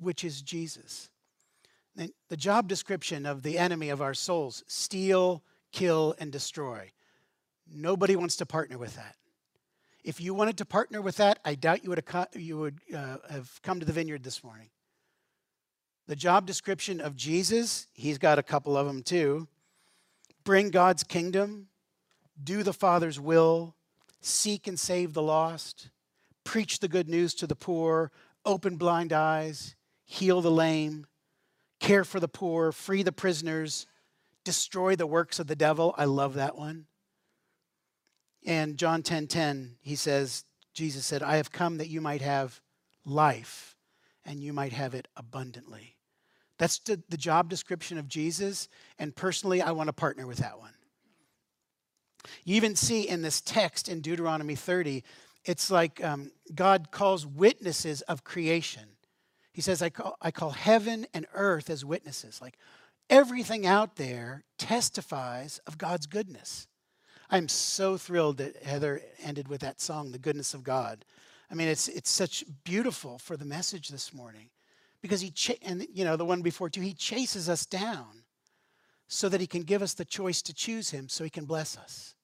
which 0.00 0.24
is 0.24 0.42
Jesus. 0.42 1.10
The 2.28 2.36
job 2.36 2.68
description 2.68 3.26
of 3.26 3.42
the 3.42 3.58
enemy 3.58 3.88
of 3.88 4.00
our 4.00 4.14
souls 4.14 4.62
steal, 4.66 5.42
kill, 5.72 6.14
and 6.18 6.30
destroy. 6.30 6.92
Nobody 7.70 8.16
wants 8.16 8.36
to 8.36 8.46
partner 8.46 8.78
with 8.78 8.94
that. 8.96 9.16
If 10.04 10.20
you 10.20 10.32
wanted 10.32 10.56
to 10.58 10.64
partner 10.64 11.02
with 11.02 11.16
that, 11.16 11.40
I 11.44 11.54
doubt 11.54 11.82
you 11.82 11.90
would 11.90 12.02
have, 12.06 12.28
you 12.34 12.56
would, 12.58 12.80
uh, 12.94 13.16
have 13.28 13.60
come 13.62 13.80
to 13.80 13.86
the 13.86 13.92
vineyard 13.92 14.22
this 14.22 14.42
morning. 14.42 14.70
The 16.06 16.16
job 16.16 16.46
description 16.46 17.00
of 17.00 17.16
Jesus, 17.16 17.88
he's 17.92 18.16
got 18.16 18.38
a 18.38 18.42
couple 18.42 18.76
of 18.76 18.86
them 18.86 19.02
too. 19.02 19.48
Bring 20.44 20.70
God's 20.70 21.02
kingdom, 21.02 21.68
do 22.42 22.62
the 22.62 22.72
Father's 22.72 23.18
will, 23.20 23.74
seek 24.20 24.66
and 24.66 24.78
save 24.78 25.12
the 25.12 25.22
lost, 25.22 25.90
preach 26.44 26.78
the 26.78 26.88
good 26.88 27.08
news 27.08 27.34
to 27.34 27.46
the 27.46 27.56
poor, 27.56 28.10
open 28.44 28.76
blind 28.76 29.12
eyes, 29.12 29.76
heal 30.04 30.40
the 30.40 30.50
lame, 30.50 31.06
care 31.80 32.04
for 32.04 32.20
the 32.20 32.28
poor, 32.28 32.72
free 32.72 33.02
the 33.02 33.12
prisoners, 33.12 33.86
destroy 34.44 34.96
the 34.96 35.06
works 35.06 35.38
of 35.38 35.46
the 35.46 35.56
devil. 35.56 35.94
I 35.98 36.06
love 36.06 36.34
that 36.34 36.56
one. 36.56 36.86
And 38.46 38.78
John 38.78 39.02
10:10, 39.02 39.04
10, 39.04 39.26
10, 39.26 39.76
he 39.80 39.96
says, 39.96 40.44
Jesus 40.72 41.04
said, 41.04 41.22
I 41.22 41.36
have 41.36 41.52
come 41.52 41.78
that 41.78 41.88
you 41.88 42.00
might 42.00 42.22
have 42.22 42.60
life 43.04 43.76
and 44.24 44.40
you 44.42 44.52
might 44.52 44.72
have 44.72 44.94
it 44.94 45.08
abundantly. 45.16 45.96
That's 46.58 46.78
the, 46.80 47.02
the 47.08 47.16
job 47.16 47.48
description 47.48 47.98
of 47.98 48.08
Jesus, 48.08 48.68
and 48.98 49.14
personally, 49.14 49.62
I 49.62 49.70
want 49.70 49.88
to 49.88 49.92
partner 49.92 50.26
with 50.26 50.38
that 50.38 50.58
one. 50.58 50.72
You 52.44 52.56
even 52.56 52.76
see 52.76 53.08
in 53.08 53.22
this 53.22 53.40
text 53.40 53.88
in 53.88 54.00
Deuteronomy 54.00 54.54
30, 54.54 55.04
it's 55.44 55.70
like 55.70 56.02
um, 56.04 56.30
God 56.54 56.90
calls 56.90 57.26
witnesses 57.26 58.02
of 58.02 58.24
creation. 58.24 58.84
He 59.52 59.60
says, 59.60 59.82
I 59.82 59.90
call, 59.90 60.16
I 60.20 60.30
call 60.30 60.50
heaven 60.50 61.06
and 61.14 61.26
earth 61.34 61.70
as 61.70 61.84
witnesses. 61.84 62.40
Like 62.40 62.58
everything 63.10 63.66
out 63.66 63.96
there 63.96 64.44
testifies 64.58 65.60
of 65.66 65.78
God's 65.78 66.06
goodness. 66.06 66.66
I'm 67.30 67.48
so 67.48 67.96
thrilled 67.96 68.38
that 68.38 68.62
Heather 68.62 69.02
ended 69.22 69.48
with 69.48 69.60
that 69.60 69.80
song, 69.80 70.12
The 70.12 70.18
Goodness 70.18 70.54
of 70.54 70.62
God. 70.62 71.04
I 71.50 71.54
mean, 71.54 71.68
it's, 71.68 71.88
it's 71.88 72.10
such 72.10 72.44
beautiful 72.64 73.18
for 73.18 73.36
the 73.36 73.44
message 73.44 73.88
this 73.88 74.14
morning 74.14 74.50
because 75.02 75.20
he 75.20 75.30
ch- 75.30 75.58
and 75.62 75.86
you 75.92 76.04
know 76.04 76.16
the 76.16 76.24
one 76.24 76.42
before 76.42 76.68
too 76.68 76.80
he 76.80 76.94
chases 76.94 77.48
us 77.48 77.66
down 77.66 78.24
so 79.06 79.28
that 79.28 79.40
he 79.40 79.46
can 79.46 79.62
give 79.62 79.82
us 79.82 79.94
the 79.94 80.04
choice 80.04 80.42
to 80.42 80.54
choose 80.54 80.90
him 80.90 81.08
so 81.08 81.24
he 81.24 81.30
can 81.30 81.44
bless 81.44 81.76
us 81.76 82.14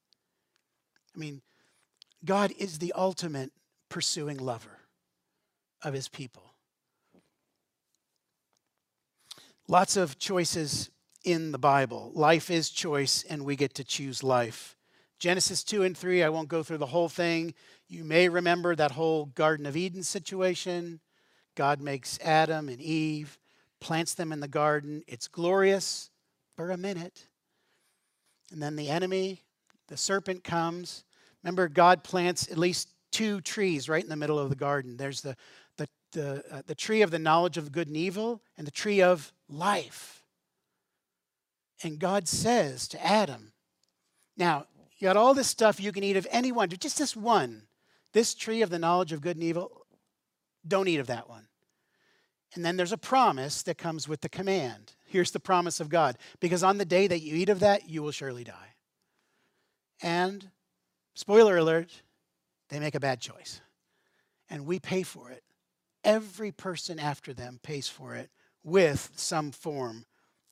i 1.14 1.18
mean 1.18 1.42
god 2.24 2.52
is 2.58 2.78
the 2.78 2.92
ultimate 2.96 3.52
pursuing 3.88 4.38
lover 4.38 4.80
of 5.84 5.94
his 5.94 6.08
people. 6.08 6.54
Lots 9.68 9.96
of 9.96 10.18
choices 10.18 10.90
in 11.22 11.52
the 11.52 11.58
bible. 11.58 12.10
Life 12.14 12.50
is 12.50 12.70
choice 12.70 13.24
and 13.28 13.44
we 13.44 13.54
get 13.56 13.74
to 13.74 13.84
choose 13.84 14.22
life. 14.22 14.76
Genesis 15.18 15.62
2 15.62 15.84
and 15.84 15.96
3 15.96 16.22
i 16.22 16.28
won't 16.28 16.48
go 16.48 16.62
through 16.62 16.78
the 16.78 16.86
whole 16.86 17.08
thing. 17.08 17.54
You 17.88 18.04
may 18.04 18.28
remember 18.28 18.74
that 18.74 18.90
whole 18.90 19.26
garden 19.26 19.64
of 19.64 19.76
eden 19.76 20.02
situation. 20.02 21.00
God 21.54 21.80
makes 21.80 22.18
Adam 22.20 22.68
and 22.68 22.80
Eve, 22.80 23.38
plants 23.80 24.14
them 24.14 24.32
in 24.32 24.40
the 24.40 24.48
garden. 24.48 25.02
It's 25.06 25.28
glorious 25.28 26.10
for 26.56 26.70
a 26.70 26.76
minute. 26.76 27.28
And 28.50 28.60
then 28.60 28.76
the 28.76 28.88
enemy, 28.88 29.44
the 29.88 29.96
serpent 29.96 30.44
comes. 30.44 31.04
Remember, 31.42 31.68
God 31.68 32.04
plants 32.04 32.50
at 32.50 32.58
least 32.58 32.88
two 33.10 33.40
trees 33.40 33.88
right 33.88 34.02
in 34.02 34.08
the 34.08 34.16
middle 34.16 34.38
of 34.38 34.50
the 34.50 34.56
garden. 34.56 34.96
There's 34.96 35.20
the, 35.20 35.36
the, 35.76 35.88
the, 36.12 36.44
uh, 36.50 36.62
the 36.66 36.74
tree 36.74 37.02
of 37.02 37.10
the 37.10 37.18
knowledge 37.18 37.56
of 37.58 37.72
good 37.72 37.88
and 37.88 37.96
evil 37.96 38.42
and 38.56 38.66
the 38.66 38.72
tree 38.72 39.02
of 39.02 39.32
life. 39.48 40.24
And 41.82 41.98
God 41.98 42.28
says 42.28 42.88
to 42.88 43.04
Adam, 43.04 43.52
Now, 44.36 44.66
you 44.98 45.06
got 45.06 45.16
all 45.16 45.34
this 45.34 45.48
stuff 45.48 45.80
you 45.80 45.92
can 45.92 46.04
eat 46.04 46.16
of 46.16 46.26
any 46.30 46.50
one, 46.50 46.68
just 46.70 46.98
this 46.98 47.16
one. 47.16 47.62
This 48.12 48.34
tree 48.34 48.62
of 48.62 48.70
the 48.70 48.78
knowledge 48.78 49.12
of 49.12 49.20
good 49.20 49.36
and 49.36 49.44
evil, 49.44 49.86
don't 50.66 50.88
eat 50.88 51.00
of 51.00 51.08
that 51.08 51.28
one. 51.28 51.48
And 52.54 52.64
then 52.64 52.76
there's 52.76 52.92
a 52.92 52.98
promise 52.98 53.62
that 53.64 53.76
comes 53.76 54.08
with 54.08 54.20
the 54.20 54.28
command. 54.28 54.92
Here's 55.04 55.32
the 55.32 55.40
promise 55.40 55.80
of 55.80 55.88
God 55.88 56.16
because 56.40 56.62
on 56.62 56.78
the 56.78 56.84
day 56.84 57.06
that 57.06 57.20
you 57.20 57.34
eat 57.34 57.48
of 57.48 57.60
that, 57.60 57.88
you 57.88 58.02
will 58.02 58.12
surely 58.12 58.44
die. 58.44 58.73
And, 60.04 60.50
spoiler 61.14 61.56
alert, 61.56 62.02
they 62.68 62.78
make 62.78 62.94
a 62.94 63.00
bad 63.00 63.22
choice. 63.22 63.62
And 64.50 64.66
we 64.66 64.78
pay 64.78 65.02
for 65.02 65.30
it. 65.30 65.42
Every 66.04 66.52
person 66.52 66.98
after 66.98 67.32
them 67.32 67.58
pays 67.62 67.88
for 67.88 68.14
it 68.14 68.28
with 68.62 69.12
some 69.16 69.50
form 69.50 70.04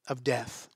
of 0.08 0.24
death. 0.24 0.68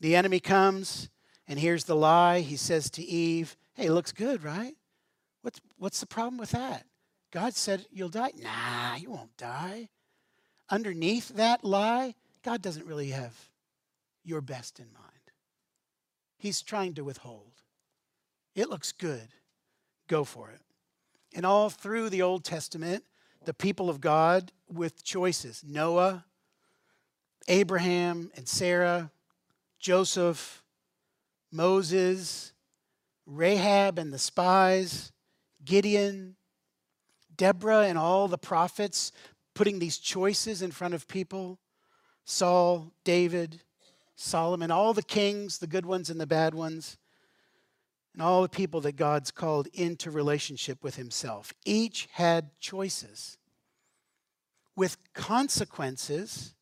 The 0.00 0.14
enemy 0.14 0.38
comes, 0.38 1.08
and 1.48 1.58
here's 1.58 1.84
the 1.84 1.96
lie. 1.96 2.40
He 2.40 2.56
says 2.56 2.88
to 2.90 3.02
Eve, 3.02 3.56
Hey, 3.74 3.88
looks 3.90 4.12
good, 4.12 4.44
right? 4.44 4.76
What's, 5.42 5.60
what's 5.78 5.98
the 5.98 6.06
problem 6.06 6.38
with 6.38 6.52
that? 6.52 6.86
God 7.32 7.54
said, 7.54 7.84
You'll 7.90 8.10
die. 8.10 8.30
Nah, 8.40 8.94
you 8.94 9.10
won't 9.10 9.36
die. 9.36 9.88
Underneath 10.70 11.30
that 11.30 11.64
lie, 11.64 12.14
God 12.44 12.62
doesn't 12.62 12.86
really 12.86 13.10
have 13.10 13.34
your 14.22 14.40
best 14.40 14.78
in 14.78 14.86
mind. 14.92 15.15
He's 16.46 16.62
trying 16.62 16.94
to 16.94 17.02
withhold. 17.02 17.50
It 18.54 18.70
looks 18.70 18.92
good. 18.92 19.26
Go 20.06 20.22
for 20.22 20.48
it. 20.50 20.60
And 21.34 21.44
all 21.44 21.70
through 21.70 22.08
the 22.08 22.22
Old 22.22 22.44
Testament, 22.44 23.02
the 23.44 23.52
people 23.52 23.90
of 23.90 24.00
God 24.00 24.52
with 24.68 25.02
choices 25.02 25.64
Noah, 25.66 26.24
Abraham 27.48 28.30
and 28.36 28.46
Sarah, 28.46 29.10
Joseph, 29.80 30.62
Moses, 31.50 32.52
Rahab 33.26 33.98
and 33.98 34.12
the 34.12 34.16
spies, 34.16 35.10
Gideon, 35.64 36.36
Deborah 37.36 37.86
and 37.86 37.98
all 37.98 38.28
the 38.28 38.38
prophets 38.38 39.10
putting 39.52 39.80
these 39.80 39.98
choices 39.98 40.62
in 40.62 40.70
front 40.70 40.94
of 40.94 41.08
people 41.08 41.58
Saul, 42.24 42.92
David, 43.02 43.62
Solomon, 44.16 44.70
all 44.70 44.94
the 44.94 45.02
kings, 45.02 45.58
the 45.58 45.66
good 45.66 45.86
ones 45.86 46.10
and 46.10 46.20
the 46.20 46.26
bad 46.26 46.54
ones, 46.54 46.96
and 48.14 48.22
all 48.22 48.42
the 48.42 48.48
people 48.48 48.80
that 48.80 48.96
God's 48.96 49.30
called 49.30 49.68
into 49.74 50.10
relationship 50.10 50.82
with 50.82 50.96
Himself. 50.96 51.52
Each 51.64 52.08
had 52.12 52.58
choices 52.58 53.36
with 54.74 54.96
consequences. 55.14 56.54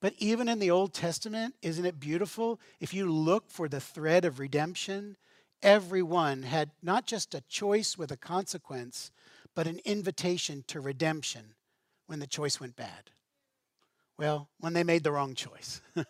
But 0.00 0.14
even 0.18 0.48
in 0.48 0.60
the 0.60 0.70
Old 0.70 0.94
Testament, 0.94 1.54
isn't 1.60 1.84
it 1.84 1.98
beautiful? 1.98 2.60
If 2.80 2.94
you 2.94 3.10
look 3.10 3.50
for 3.50 3.68
the 3.68 3.80
thread 3.80 4.24
of 4.24 4.38
redemption, 4.38 5.16
everyone 5.62 6.42
had 6.42 6.70
not 6.82 7.06
just 7.06 7.34
a 7.34 7.42
choice 7.48 7.98
with 7.98 8.12
a 8.12 8.16
consequence, 8.16 9.10
but 9.54 9.66
an 9.66 9.80
invitation 9.84 10.64
to 10.68 10.80
redemption 10.80 11.54
when 12.06 12.20
the 12.20 12.26
choice 12.26 12.60
went 12.60 12.76
bad. 12.76 13.10
Well, 14.18 14.48
when 14.58 14.72
they 14.72 14.84
made 14.84 15.04
the 15.04 15.12
wrong 15.12 15.34
choice, 15.34 15.80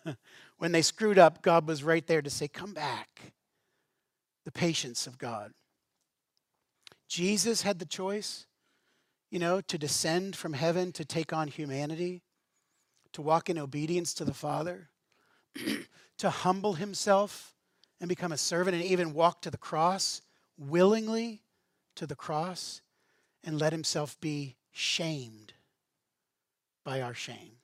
When 0.59 0.73
they 0.73 0.81
screwed 0.81 1.17
up, 1.17 1.41
God 1.41 1.67
was 1.67 1.83
right 1.83 2.05
there 2.05 2.21
to 2.21 2.29
say, 2.29 2.47
Come 2.47 2.73
back. 2.73 3.33
The 4.45 4.51
patience 4.51 5.07
of 5.07 5.17
God. 5.17 5.53
Jesus 7.07 7.61
had 7.61 7.79
the 7.79 7.85
choice, 7.85 8.45
you 9.31 9.39
know, 9.39 9.61
to 9.61 9.77
descend 9.77 10.35
from 10.35 10.53
heaven 10.53 10.91
to 10.93 11.05
take 11.05 11.33
on 11.33 11.47
humanity, 11.47 12.21
to 13.13 13.21
walk 13.21 13.49
in 13.49 13.57
obedience 13.57 14.13
to 14.15 14.25
the 14.25 14.33
Father, 14.33 14.89
to 16.17 16.29
humble 16.29 16.73
himself 16.73 17.55
and 17.99 18.09
become 18.09 18.31
a 18.31 18.37
servant 18.37 18.75
and 18.75 18.83
even 18.83 19.13
walk 19.13 19.41
to 19.41 19.51
the 19.51 19.57
cross 19.57 20.21
willingly 20.57 21.41
to 21.95 22.05
the 22.05 22.15
cross 22.15 22.81
and 23.43 23.59
let 23.59 23.71
himself 23.71 24.19
be 24.19 24.57
shamed 24.71 25.53
by 26.83 27.01
our 27.01 27.13
shame. 27.13 27.58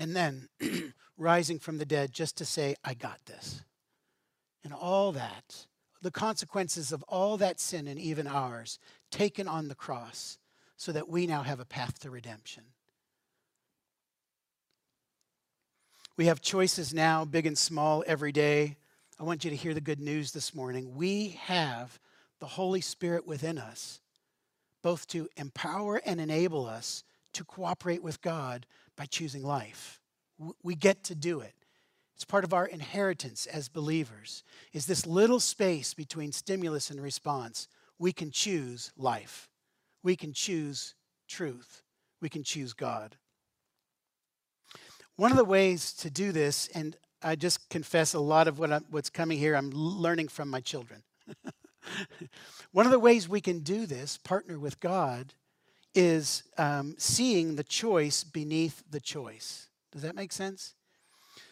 And 0.00 0.16
then 0.16 0.48
rising 1.18 1.58
from 1.58 1.76
the 1.76 1.84
dead 1.84 2.10
just 2.10 2.38
to 2.38 2.46
say, 2.46 2.74
I 2.82 2.94
got 2.94 3.20
this. 3.26 3.62
And 4.64 4.72
all 4.72 5.12
that, 5.12 5.66
the 6.00 6.10
consequences 6.10 6.90
of 6.90 7.02
all 7.02 7.36
that 7.36 7.60
sin 7.60 7.86
and 7.86 8.00
even 8.00 8.26
ours, 8.26 8.78
taken 9.10 9.46
on 9.46 9.68
the 9.68 9.74
cross 9.74 10.38
so 10.78 10.90
that 10.92 11.10
we 11.10 11.26
now 11.26 11.42
have 11.42 11.60
a 11.60 11.66
path 11.66 11.98
to 12.00 12.10
redemption. 12.10 12.64
We 16.16 16.26
have 16.26 16.40
choices 16.40 16.94
now, 16.94 17.26
big 17.26 17.44
and 17.44 17.56
small, 17.56 18.02
every 18.06 18.32
day. 18.32 18.76
I 19.18 19.24
want 19.24 19.44
you 19.44 19.50
to 19.50 19.56
hear 19.56 19.74
the 19.74 19.82
good 19.82 20.00
news 20.00 20.32
this 20.32 20.54
morning. 20.54 20.96
We 20.96 21.38
have 21.42 22.00
the 22.38 22.46
Holy 22.46 22.80
Spirit 22.80 23.26
within 23.26 23.58
us, 23.58 24.00
both 24.80 25.06
to 25.08 25.28
empower 25.36 26.00
and 26.06 26.18
enable 26.22 26.64
us 26.64 27.04
to 27.34 27.44
cooperate 27.44 28.02
with 28.02 28.22
God 28.22 28.66
by 29.00 29.06
choosing 29.06 29.42
life. 29.42 29.98
We 30.62 30.74
get 30.74 31.04
to 31.04 31.14
do 31.14 31.40
it. 31.40 31.54
It's 32.14 32.24
part 32.26 32.44
of 32.44 32.52
our 32.52 32.66
inheritance 32.66 33.46
as 33.46 33.70
believers. 33.70 34.44
Is 34.74 34.84
this 34.84 35.06
little 35.06 35.40
space 35.40 35.94
between 35.94 36.32
stimulus 36.32 36.90
and 36.90 37.00
response? 37.00 37.66
We 37.98 38.12
can 38.12 38.30
choose 38.30 38.92
life. 38.98 39.48
We 40.02 40.16
can 40.16 40.34
choose 40.34 40.94
truth. 41.30 41.82
We 42.20 42.28
can 42.28 42.44
choose 42.44 42.74
God. 42.74 43.16
One 45.16 45.30
of 45.30 45.38
the 45.38 45.46
ways 45.46 45.94
to 45.94 46.10
do 46.10 46.30
this, 46.30 46.68
and 46.74 46.94
I 47.22 47.36
just 47.36 47.70
confess 47.70 48.12
a 48.12 48.20
lot 48.20 48.48
of 48.48 48.58
what 48.58 48.70
I'm, 48.70 48.84
what's 48.90 49.08
coming 49.08 49.38
here, 49.38 49.56
I'm 49.56 49.70
learning 49.70 50.28
from 50.28 50.50
my 50.50 50.60
children. 50.60 51.04
One 52.72 52.84
of 52.84 52.92
the 52.92 52.98
ways 52.98 53.30
we 53.30 53.40
can 53.40 53.60
do 53.60 53.86
this, 53.86 54.18
partner 54.18 54.58
with 54.58 54.78
God, 54.78 55.32
is 55.94 56.44
um, 56.56 56.94
seeing 56.98 57.56
the 57.56 57.64
choice 57.64 58.24
beneath 58.24 58.82
the 58.90 59.00
choice. 59.00 59.68
Does 59.92 60.02
that 60.02 60.14
make 60.14 60.32
sense? 60.32 60.74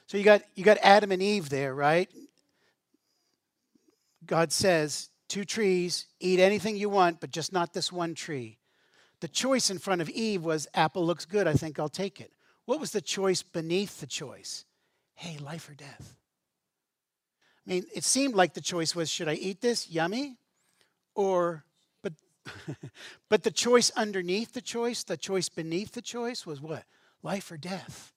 So 0.06 0.16
you 0.16 0.24
got 0.24 0.42
you 0.54 0.64
got 0.64 0.78
Adam 0.82 1.12
and 1.12 1.22
Eve 1.22 1.48
there, 1.48 1.74
right? 1.74 2.08
God 4.24 4.52
says, 4.52 5.08
two 5.28 5.44
trees, 5.44 6.06
eat 6.20 6.38
anything 6.38 6.76
you 6.76 6.88
want, 6.88 7.20
but 7.20 7.30
just 7.30 7.52
not 7.52 7.72
this 7.72 7.90
one 7.90 8.14
tree. 8.14 8.58
The 9.20 9.28
choice 9.28 9.70
in 9.70 9.78
front 9.78 10.00
of 10.00 10.10
Eve 10.10 10.44
was 10.44 10.68
apple 10.74 11.04
looks 11.04 11.24
good, 11.24 11.46
I 11.46 11.54
think 11.54 11.78
I'll 11.78 11.88
take 11.88 12.20
it. 12.20 12.32
What 12.66 12.80
was 12.80 12.92
the 12.92 13.00
choice 13.00 13.42
beneath 13.42 14.00
the 14.00 14.06
choice? 14.06 14.64
Hey, 15.14 15.38
life 15.38 15.68
or 15.68 15.74
death. 15.74 16.14
I 17.66 17.70
mean, 17.70 17.84
it 17.94 18.04
seemed 18.04 18.34
like 18.34 18.54
the 18.54 18.60
choice 18.60 18.94
was 18.94 19.10
should 19.10 19.28
I 19.28 19.34
eat 19.34 19.60
this? 19.60 19.90
Yummy. 19.90 20.36
Or 21.14 21.64
but 23.28 23.42
the 23.42 23.50
choice 23.50 23.90
underneath 23.96 24.52
the 24.52 24.60
choice, 24.60 25.04
the 25.04 25.16
choice 25.16 25.48
beneath 25.48 25.92
the 25.92 26.02
choice 26.02 26.46
was 26.46 26.60
what? 26.60 26.84
Life 27.22 27.50
or 27.50 27.56
death. 27.56 28.12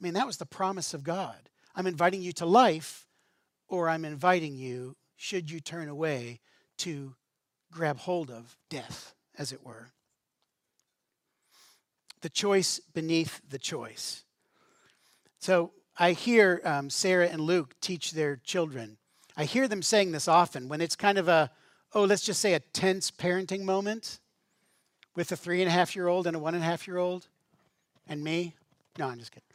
I 0.00 0.04
mean, 0.04 0.14
that 0.14 0.26
was 0.26 0.36
the 0.36 0.46
promise 0.46 0.94
of 0.94 1.04
God. 1.04 1.48
I'm 1.74 1.86
inviting 1.86 2.22
you 2.22 2.32
to 2.34 2.46
life, 2.46 3.06
or 3.68 3.88
I'm 3.88 4.04
inviting 4.04 4.56
you, 4.56 4.96
should 5.16 5.50
you 5.50 5.60
turn 5.60 5.88
away, 5.88 6.40
to 6.78 7.14
grab 7.70 7.98
hold 7.98 8.30
of 8.30 8.56
death, 8.68 9.14
as 9.38 9.52
it 9.52 9.64
were. 9.64 9.88
The 12.20 12.28
choice 12.28 12.80
beneath 12.92 13.40
the 13.48 13.58
choice. 13.58 14.24
So 15.38 15.72
I 15.98 16.12
hear 16.12 16.60
um, 16.64 16.90
Sarah 16.90 17.28
and 17.28 17.40
Luke 17.40 17.74
teach 17.80 18.12
their 18.12 18.36
children. 18.36 18.98
I 19.36 19.44
hear 19.44 19.66
them 19.66 19.82
saying 19.82 20.12
this 20.12 20.28
often 20.28 20.68
when 20.68 20.80
it's 20.80 20.96
kind 20.96 21.18
of 21.18 21.28
a 21.28 21.50
oh, 21.94 22.04
let's 22.04 22.22
just 22.22 22.40
say 22.40 22.54
a 22.54 22.60
tense 22.60 23.10
parenting 23.10 23.62
moment 23.62 24.18
with 25.14 25.30
a 25.32 25.36
three 25.36 25.60
and 25.60 25.68
a 25.68 25.72
half 25.72 25.94
year 25.94 26.08
old 26.08 26.26
and 26.26 26.36
a 26.36 26.38
one 26.38 26.54
and 26.54 26.62
a 26.62 26.66
half 26.66 26.86
year 26.86 26.98
old 26.98 27.28
and 28.08 28.22
me? 28.22 28.54
No, 28.98 29.08
I'm 29.08 29.18
just 29.18 29.32
kidding. 29.32 29.46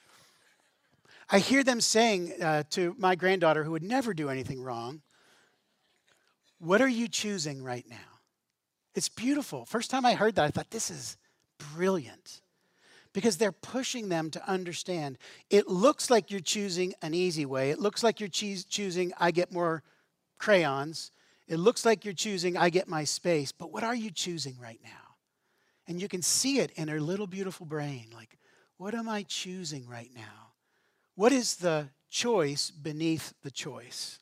I 1.30 1.40
hear 1.40 1.64
them 1.64 1.82
saying 1.82 2.42
uh, 2.42 2.64
to 2.72 2.96
my 2.98 3.16
granddaughter, 3.16 3.64
who 3.64 3.72
would 3.72 3.84
never 3.84 4.14
do 4.14 4.30
anything 4.30 4.62
wrong, 4.62 5.02
What 6.60 6.82
are 6.82 6.88
you 6.88 7.08
choosing 7.08 7.62
right 7.62 7.86
now? 7.90 7.98
It's 8.96 9.10
beautiful. 9.10 9.66
First 9.66 9.92
time 9.92 10.06
I 10.06 10.14
heard 10.14 10.36
that, 10.36 10.46
I 10.46 10.50
thought, 10.50 10.72
This 10.72 10.90
is 10.90 11.18
brilliant. 11.76 12.42
Because 13.14 13.38
they're 13.38 13.52
pushing 13.52 14.10
them 14.10 14.30
to 14.32 14.50
understand 14.50 15.18
it 15.50 15.68
looks 15.68 16.10
like 16.10 16.30
you're 16.30 16.40
choosing 16.40 16.94
an 17.02 17.14
easy 17.14 17.46
way. 17.46 17.72
It 17.72 17.80
looks 17.80 18.04
like 18.04 18.20
you're 18.20 18.30
choosing, 18.30 19.12
I 19.18 19.32
get 19.32 19.52
more 19.52 19.82
crayons. 20.38 21.12
It 21.48 21.58
looks 21.58 21.86
like 21.86 22.04
you're 22.04 22.14
choosing, 22.14 22.58
I 22.58 22.70
get 22.70 22.88
my 22.88 23.06
space, 23.06 23.52
but 23.52 23.72
what 23.72 23.84
are 23.84 23.96
you 23.96 24.12
choosing 24.12 24.58
right 24.60 24.80
now? 24.84 25.16
And 25.88 26.02
you 26.02 26.10
can 26.10 26.22
see 26.22 26.60
it 26.60 26.72
in 26.72 26.90
her 26.90 27.00
little 27.00 27.28
beautiful 27.28 27.66
brain. 27.66 28.08
Like, 28.14 28.38
what 28.78 28.94
am 28.94 29.08
I 29.08 29.24
choosing 29.24 29.88
right 29.88 30.12
now? 30.14 30.54
What 31.16 31.32
is 31.32 31.56
the 31.56 31.90
choice 32.10 32.70
beneath 32.70 33.34
the 33.44 33.52
choice? 33.52 34.20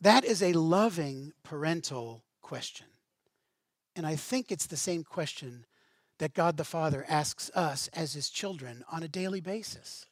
That 0.00 0.24
is 0.24 0.42
a 0.42 0.52
loving 0.52 1.32
parental 1.42 2.24
question. 2.42 2.86
And 3.96 4.06
I 4.06 4.16
think 4.16 4.52
it's 4.52 4.66
the 4.66 4.76
same 4.76 5.02
question 5.02 5.64
that 6.18 6.34
God 6.34 6.56
the 6.56 6.64
Father 6.64 7.06
asks 7.08 7.50
us 7.54 7.88
as 7.94 8.12
his 8.12 8.28
children 8.28 8.84
on 8.92 9.02
a 9.02 9.08
daily 9.08 9.40
basis. 9.40 10.04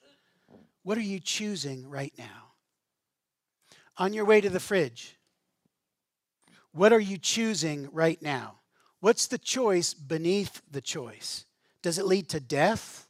What 0.82 0.96
are 0.96 1.02
you 1.02 1.20
choosing 1.20 1.88
right 1.88 2.12
now? 2.16 2.51
On 4.02 4.12
your 4.12 4.24
way 4.24 4.40
to 4.40 4.50
the 4.50 4.58
fridge, 4.58 5.16
what 6.72 6.92
are 6.92 6.98
you 6.98 7.16
choosing 7.16 7.88
right 7.92 8.20
now? 8.20 8.58
What's 8.98 9.28
the 9.28 9.38
choice 9.38 9.94
beneath 9.94 10.60
the 10.68 10.80
choice? 10.80 11.46
Does 11.82 11.98
it 11.98 12.06
lead 12.06 12.28
to 12.30 12.40
death 12.40 13.06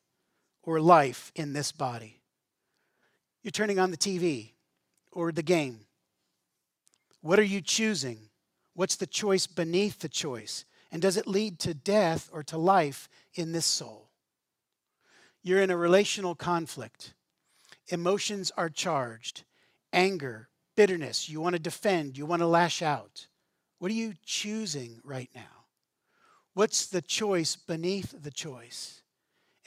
or 0.63 0.83
life 0.83 1.33
in 1.35 1.55
this 1.55 1.73
body? 1.73 2.21
You're 3.43 3.53
turning 3.53 3.79
on 3.79 3.91
the 3.91 3.97
TV 3.97 4.51
or 5.11 5.33
the 5.33 5.43
game. 5.43 5.87
What 7.23 7.39
are 7.39 7.43
you 7.43 7.63
choosing? 7.63 8.29
What's 8.75 8.97
the 8.97 9.07
choice 9.07 9.47
beneath 9.47 10.01
the 10.01 10.11
choice? 10.11 10.67
And 10.91 11.01
does 11.01 11.17
it 11.17 11.27
lead 11.27 11.59
to 11.61 11.73
death 11.73 12.29
or 12.35 12.43
to 12.43 12.59
life 12.59 13.09
in 13.33 13.53
this 13.53 13.65
soul? 13.65 14.11
You're 15.43 15.63
in 15.63 15.71
a 15.71 15.77
relational 15.79 16.35
conflict. 16.35 17.15
Emotions 17.89 18.53
are 18.59 18.69
charged 18.69 19.45
anger, 19.95 20.51
bitterness, 20.77 21.29
you 21.29 21.41
want 21.41 21.55
to 21.55 21.61
defend, 21.61 22.17
you 22.17 22.27
want 22.27 22.41
to 22.41 22.47
lash 22.47 22.83
out. 22.83 23.27
What 23.79 23.91
are 23.91 23.95
you 23.95 24.15
choosing 24.25 25.01
right 25.05 25.31
now? 25.35 25.67
What's 26.55 26.87
the 26.87 27.03
choice 27.03 27.57
beneath 27.57 28.15
the 28.23 28.31
choice? 28.31 29.03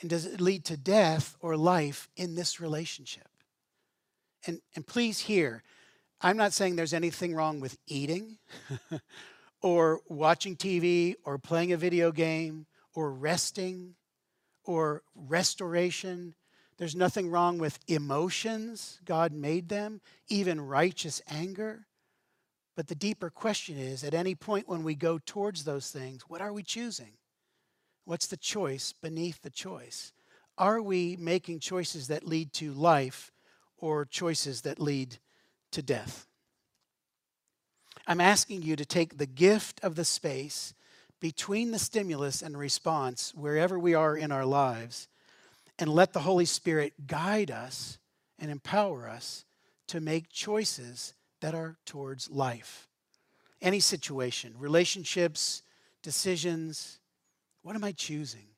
And 0.00 0.10
does 0.10 0.26
it 0.26 0.40
lead 0.40 0.64
to 0.66 0.76
death 0.76 1.36
or 1.40 1.56
life 1.56 2.08
in 2.16 2.34
this 2.34 2.60
relationship? 2.60 3.28
And, 4.46 4.60
and 4.74 4.86
please 4.86 5.20
hear, 5.20 5.62
I'm 6.20 6.36
not 6.36 6.52
saying 6.52 6.76
there's 6.76 6.94
anything 6.94 7.34
wrong 7.34 7.60
with 7.60 7.78
eating 7.86 8.38
or 9.62 10.00
watching 10.08 10.56
TV 10.56 11.16
or 11.24 11.38
playing 11.38 11.72
a 11.72 11.76
video 11.76 12.12
game 12.12 12.66
or 12.94 13.12
resting 13.12 13.94
or 14.64 15.02
restoration 15.14 16.34
there's 16.78 16.96
nothing 16.96 17.30
wrong 17.30 17.58
with 17.58 17.78
emotions. 17.88 19.00
God 19.04 19.32
made 19.32 19.68
them, 19.68 20.00
even 20.28 20.60
righteous 20.60 21.22
anger. 21.28 21.86
But 22.76 22.88
the 22.88 22.94
deeper 22.94 23.30
question 23.30 23.78
is 23.78 24.04
at 24.04 24.12
any 24.12 24.34
point 24.34 24.68
when 24.68 24.82
we 24.82 24.94
go 24.94 25.18
towards 25.18 25.64
those 25.64 25.90
things, 25.90 26.22
what 26.28 26.42
are 26.42 26.52
we 26.52 26.62
choosing? 26.62 27.14
What's 28.04 28.26
the 28.26 28.36
choice 28.36 28.92
beneath 28.92 29.42
the 29.42 29.50
choice? 29.50 30.12
Are 30.58 30.82
we 30.82 31.16
making 31.16 31.60
choices 31.60 32.08
that 32.08 32.26
lead 32.26 32.52
to 32.54 32.72
life 32.72 33.32
or 33.78 34.04
choices 34.04 34.62
that 34.62 34.78
lead 34.78 35.16
to 35.72 35.82
death? 35.82 36.26
I'm 38.06 38.20
asking 38.20 38.62
you 38.62 38.76
to 38.76 38.84
take 38.84 39.16
the 39.16 39.26
gift 39.26 39.80
of 39.82 39.96
the 39.96 40.04
space 40.04 40.74
between 41.20 41.70
the 41.70 41.78
stimulus 41.78 42.42
and 42.42 42.56
response, 42.56 43.32
wherever 43.34 43.78
we 43.78 43.94
are 43.94 44.16
in 44.16 44.30
our 44.30 44.44
lives, 44.44 45.08
and 45.78 45.90
let 45.90 46.12
the 46.12 46.20
Holy 46.20 46.44
Spirit 46.44 47.06
guide 47.06 47.50
us 47.50 47.98
and 48.38 48.50
empower 48.50 49.08
us 49.08 49.44
to 49.88 50.00
make 50.00 50.30
choices 50.30 51.14
that 51.40 51.54
are 51.54 51.76
towards 51.84 52.30
life. 52.30 52.88
Any 53.62 53.80
situation, 53.80 54.54
relationships, 54.58 55.62
decisions, 56.02 56.98
what 57.62 57.76
am 57.76 57.84
I 57.84 57.92
choosing? 57.92 58.48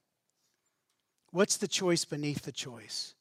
What's 1.31 1.57
the 1.57 1.69
choice 1.69 2.05
beneath 2.05 2.43
the 2.43 2.53
choice? 2.53 3.15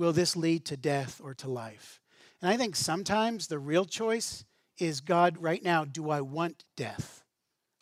will 0.00 0.12
this 0.14 0.34
lead 0.34 0.64
to 0.64 0.78
death 0.78 1.20
or 1.22 1.34
to 1.34 1.50
life? 1.50 2.00
And 2.40 2.50
I 2.50 2.56
think 2.56 2.74
sometimes 2.74 3.46
the 3.46 3.58
real 3.58 3.84
choice 3.84 4.46
is 4.78 5.02
God, 5.02 5.36
right 5.38 5.62
now, 5.62 5.84
do 5.84 6.08
I 6.08 6.22
want 6.22 6.64
death 6.74 7.22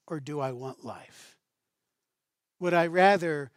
or 0.07 0.18
do 0.18 0.40
I 0.40 0.50
want 0.50 0.85
life? 0.85 1.37
Would 2.59 2.74
I 2.74 2.88
rather 2.88 3.52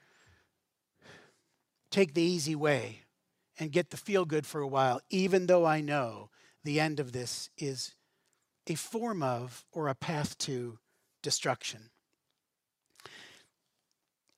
take 1.91 2.13
the 2.13 2.21
easy 2.21 2.55
way 2.55 3.01
and 3.59 3.71
get 3.71 3.91
the 3.91 3.97
feel 3.97 4.25
good 4.25 4.47
for 4.47 4.61
a 4.61 4.67
while, 4.67 5.01
even 5.09 5.45
though 5.45 5.65
I 5.65 5.81
know 5.81 6.29
the 6.63 6.79
end 6.79 6.99
of 6.99 7.11
this 7.11 7.49
is 7.57 7.93
a 8.67 8.75
form 8.75 9.21
of 9.21 9.65
or 9.71 9.87
a 9.87 9.95
path 9.95 10.37
to 10.39 10.79
destruction? 11.21 11.89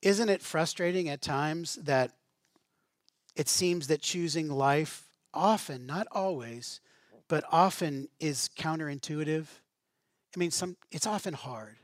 Isn't 0.02 0.28
it 0.28 0.42
frustrating 0.42 1.08
at 1.08 1.22
times 1.22 1.76
that 1.76 2.12
it 3.36 3.48
seems 3.48 3.86
that 3.86 4.02
choosing 4.02 4.50
life 4.50 5.08
often, 5.32 5.86
not 5.86 6.06
always, 6.12 6.80
but 7.28 7.44
often 7.50 8.08
is 8.20 8.50
counterintuitive? 8.56 9.46
I 10.34 10.38
mean, 10.38 10.50
some, 10.50 10.76
it's 10.90 11.06
often 11.06 11.34
hard. 11.34 11.76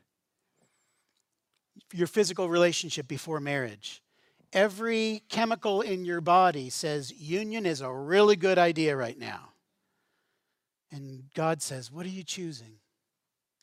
Your 1.95 2.07
physical 2.07 2.49
relationship 2.49 3.09
before 3.09 3.41
marriage. 3.41 4.03
Every 4.53 5.23
chemical 5.29 5.81
in 5.81 6.05
your 6.05 6.21
body 6.21 6.71
says 6.71 7.13
union 7.13 7.67
is 7.67 7.81
a 7.81 7.93
really 7.93 8.37
good 8.37 8.59
idea 8.59 8.97
right 8.97 9.19
now. 9.19 9.51
And 10.91 11.25
God 11.35 11.63
says, 11.63 11.93
What 11.93 12.05
are 12.07 12.11
you 12.11 12.25
choosing? 12.25 12.75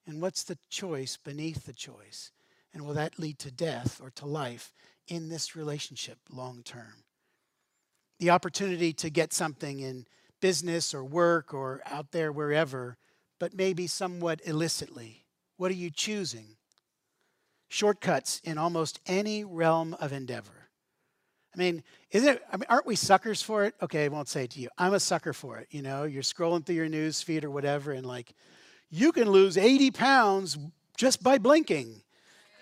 And 0.05 0.21
what's 0.21 0.43
the 0.43 0.57
choice 0.69 1.17
beneath 1.17 1.65
the 1.65 1.73
choice? 1.73 2.31
And 2.73 2.85
will 2.85 2.93
that 2.93 3.19
lead 3.19 3.39
to 3.39 3.51
death 3.51 3.99
or 4.01 4.09
to 4.11 4.25
life 4.25 4.73
in 5.07 5.27
this 5.27 5.55
relationship 5.55 6.19
long 6.29 6.63
term? 6.63 7.03
The 8.19 8.29
opportunity 8.29 8.93
to 8.93 9.09
get 9.09 9.33
something 9.33 9.81
in 9.81 10.05
business 10.39 10.93
or 10.93 11.03
work 11.03 11.53
or 11.53 11.81
out 11.85 12.11
there 12.11 12.31
wherever, 12.31 12.97
but 13.39 13.53
maybe 13.53 13.87
somewhat 13.87 14.41
illicitly. 14.45 15.25
What 15.57 15.71
are 15.71 15.75
you 15.75 15.89
choosing? 15.89 16.55
Shortcuts 17.67 18.39
in 18.43 18.57
almost 18.57 18.99
any 19.05 19.43
realm 19.43 19.95
of 19.99 20.13
endeavor. 20.13 20.56
I 21.57 21.59
mean, 21.59 21.83
isn't 22.11 22.35
it, 22.35 22.43
I 22.53 22.57
mean, 22.57 22.65
aren't 22.69 22.85
we 22.85 22.95
suckers 22.95 23.41
for 23.41 23.65
it? 23.65 23.73
Okay, 23.81 24.05
I 24.05 24.09
won't 24.09 24.29
say 24.29 24.43
it 24.43 24.51
to 24.51 24.59
you. 24.59 24.69
I'm 24.77 24.93
a 24.93 24.99
sucker 24.99 25.33
for 25.33 25.57
it. 25.57 25.67
You 25.71 25.81
know, 25.81 26.03
you're 26.03 26.21
scrolling 26.21 26.63
through 26.63 26.75
your 26.75 26.87
news 26.87 27.21
feed 27.23 27.43
or 27.43 27.49
whatever, 27.49 27.93
and 27.93 28.05
like, 28.05 28.33
you 28.91 29.11
can 29.11 29.29
lose 29.29 29.57
80 29.57 29.91
pounds 29.91 30.57
just 30.95 31.23
by 31.23 31.37
blinking 31.39 32.01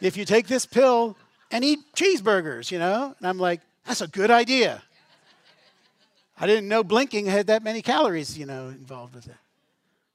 if 0.02 0.16
you 0.18 0.26
take 0.26 0.48
this 0.48 0.66
pill 0.66 1.18
and 1.52 1.64
eat 1.64 1.80
cheeseburgers, 1.96 2.72
you 2.72 2.80
know? 2.80 3.14
And 3.18 3.28
I'm 3.28 3.38
like, 3.38 3.62
that's 3.86 4.02
a 4.02 4.08
good 4.08 4.32
idea. 4.32 4.82
I 6.40 6.48
didn't 6.48 6.68
know 6.68 6.84
blinking 6.84 7.28
had 7.28 7.48
that 7.48 7.64
many 7.64 7.82
calories, 7.82 8.38
you 8.38 8.46
know, 8.46 8.68
involved 8.70 9.14
with 9.14 9.28
it. 9.28 9.36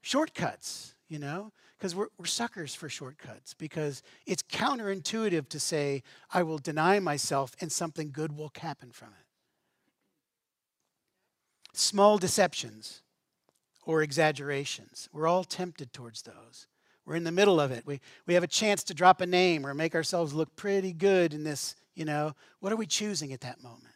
Shortcuts, 0.02 0.94
you 1.08 1.18
know, 1.18 1.52
because 1.80 1.94
we're, 1.94 2.08
we're 2.18 2.26
suckers 2.26 2.74
for 2.74 2.90
shortcuts 2.90 3.54
because 3.54 4.02
it's 4.26 4.42
counterintuitive 4.42 5.48
to 5.48 5.58
say, 5.58 6.02
I 6.30 6.42
will 6.42 6.58
deny 6.58 7.00
myself 7.00 7.56
and 7.58 7.72
something 7.72 8.10
good 8.12 8.36
will 8.36 8.52
happen 8.60 8.90
from 8.92 9.08
it. 9.08 9.24
Small 11.72 12.18
deceptions 12.18 13.00
or 13.86 14.02
exaggerations, 14.02 15.08
we're 15.10 15.26
all 15.26 15.42
tempted 15.42 15.94
towards 15.94 16.20
those. 16.20 16.66
We're 17.06 17.16
in 17.16 17.24
the 17.24 17.32
middle 17.32 17.58
of 17.58 17.70
it. 17.70 17.86
We, 17.86 18.00
we 18.26 18.34
have 18.34 18.42
a 18.42 18.48
chance 18.48 18.84
to 18.84 18.94
drop 18.94 19.22
a 19.22 19.26
name 19.26 19.66
or 19.66 19.72
make 19.72 19.94
ourselves 19.94 20.34
look 20.34 20.54
pretty 20.56 20.92
good 20.92 21.32
in 21.32 21.44
this, 21.44 21.76
you 21.94 22.04
know. 22.04 22.34
What 22.60 22.74
are 22.74 22.76
we 22.76 22.86
choosing 22.86 23.32
at 23.32 23.40
that 23.40 23.62
moment? 23.62 23.94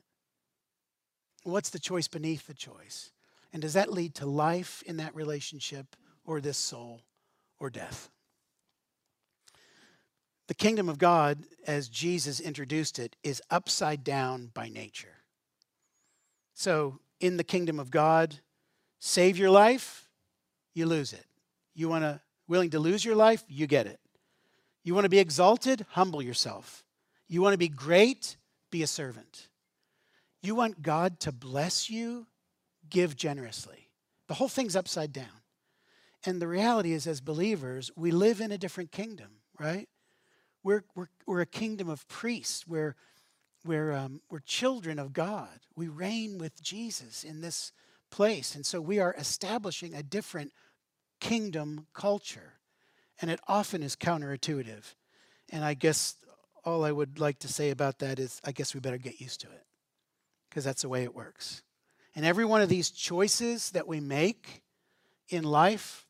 What's 1.42 1.68
the 1.68 1.78
choice 1.78 2.08
beneath 2.08 2.46
the 2.46 2.54
choice? 2.54 3.12
And 3.52 3.60
does 3.60 3.74
that 3.74 3.92
lead 3.92 4.14
to 4.16 4.26
life 4.26 4.82
in 4.86 4.96
that 4.96 5.14
relationship 5.14 5.94
or 6.24 6.40
this 6.40 6.56
soul 6.56 7.02
or 7.58 7.70
death? 7.70 8.10
The 10.46 10.54
kingdom 10.54 10.88
of 10.88 10.98
God, 10.98 11.44
as 11.66 11.88
Jesus 11.88 12.38
introduced 12.40 12.98
it, 12.98 13.16
is 13.22 13.42
upside 13.50 14.04
down 14.04 14.50
by 14.52 14.68
nature. 14.68 15.22
So, 16.52 17.00
in 17.20 17.36
the 17.38 17.44
kingdom 17.44 17.80
of 17.80 17.90
God, 17.90 18.40
save 18.98 19.38
your 19.38 19.50
life, 19.50 20.08
you 20.74 20.86
lose 20.86 21.12
it. 21.12 21.24
You 21.74 21.88
want 21.88 22.04
to 22.04 22.20
willing 22.46 22.70
to 22.70 22.78
lose 22.78 23.04
your 23.04 23.16
life, 23.16 23.42
you 23.48 23.66
get 23.66 23.86
it. 23.86 24.00
You 24.82 24.94
want 24.94 25.04
to 25.04 25.10
be 25.10 25.18
exalted, 25.18 25.86
humble 25.90 26.20
yourself. 26.20 26.84
You 27.26 27.40
want 27.40 27.54
to 27.54 27.58
be 27.58 27.68
great, 27.68 28.36
be 28.70 28.82
a 28.82 28.86
servant. 28.86 29.48
You 30.42 30.54
want 30.54 30.82
God 30.82 31.20
to 31.20 31.32
bless 31.32 31.88
you? 31.88 32.26
Give 32.90 33.16
generously. 33.16 33.88
The 34.28 34.34
whole 34.34 34.48
thing's 34.48 34.76
upside 34.76 35.12
down. 35.12 35.43
And 36.26 36.40
the 36.40 36.48
reality 36.48 36.92
is, 36.92 37.06
as 37.06 37.20
believers, 37.20 37.90
we 37.96 38.10
live 38.10 38.40
in 38.40 38.50
a 38.50 38.58
different 38.58 38.90
kingdom, 38.90 39.40
right? 39.58 39.88
We're, 40.62 40.84
we're, 40.94 41.08
we're 41.26 41.42
a 41.42 41.46
kingdom 41.46 41.88
of 41.88 42.08
priests. 42.08 42.66
We're, 42.66 42.96
we're, 43.64 43.92
um, 43.92 44.22
we're 44.30 44.40
children 44.40 44.98
of 44.98 45.12
God. 45.12 45.60
We 45.76 45.88
reign 45.88 46.38
with 46.38 46.62
Jesus 46.62 47.24
in 47.24 47.42
this 47.42 47.72
place. 48.10 48.54
And 48.54 48.64
so 48.64 48.80
we 48.80 48.98
are 48.98 49.14
establishing 49.18 49.94
a 49.94 50.02
different 50.02 50.52
kingdom 51.20 51.86
culture. 51.92 52.54
And 53.20 53.30
it 53.30 53.40
often 53.46 53.82
is 53.82 53.96
counterintuitive. 53.96 54.94
And 55.50 55.64
I 55.64 55.74
guess 55.74 56.14
all 56.64 56.84
I 56.84 56.92
would 56.92 57.18
like 57.18 57.38
to 57.40 57.48
say 57.48 57.70
about 57.70 57.98
that 57.98 58.18
is 58.18 58.40
I 58.44 58.52
guess 58.52 58.72
we 58.72 58.80
better 58.80 58.98
get 58.98 59.20
used 59.20 59.40
to 59.42 59.48
it 59.48 59.64
because 60.48 60.64
that's 60.64 60.82
the 60.82 60.88
way 60.88 61.02
it 61.02 61.14
works. 61.14 61.62
And 62.16 62.24
every 62.24 62.44
one 62.44 62.62
of 62.62 62.68
these 62.68 62.90
choices 62.90 63.70
that 63.72 63.86
we 63.86 64.00
make 64.00 64.62
in 65.28 65.44
life 65.44 66.03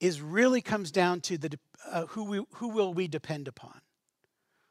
is 0.00 0.20
really 0.20 0.60
comes 0.60 0.90
down 0.90 1.20
to 1.22 1.38
the 1.38 1.58
uh, 1.90 2.06
who 2.06 2.24
we, 2.24 2.44
who 2.54 2.68
will 2.68 2.92
we 2.92 3.08
depend 3.08 3.48
upon? 3.48 3.80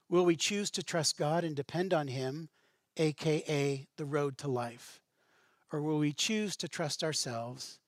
Will 0.10 0.26
we 0.26 0.36
choose 0.36 0.70
to 0.72 0.84
trust 0.84 1.18
God 1.18 1.44
and 1.44 1.56
depend 1.56 1.94
on 1.94 2.08
him, 2.08 2.50
aka 2.98 3.88
the 3.98 4.06
road 4.06 4.38
to 4.40 4.48
life? 4.48 5.02
Or 5.72 5.82
will 5.82 5.98
we 5.98 6.14
choose 6.14 6.56
to 6.58 6.68
trust 6.68 7.04
ourselves, 7.04 7.80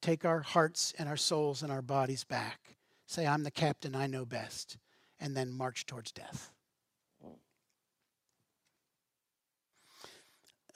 take 0.00 0.24
our 0.24 0.40
hearts 0.40 0.92
and 0.98 1.08
our 1.08 1.16
souls 1.16 1.62
and 1.62 1.72
our 1.72 1.82
bodies 1.82 2.24
back, 2.24 2.76
say 3.06 3.26
I'm 3.26 3.44
the 3.44 3.50
captain, 3.50 3.94
I 3.94 4.06
know 4.06 4.24
best, 4.26 4.76
and 5.18 5.36
then 5.36 5.52
march 5.52 5.86
towards 5.86 6.12
death? 6.12 6.50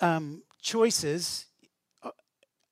um, 0.01 0.42
choices 0.61 1.47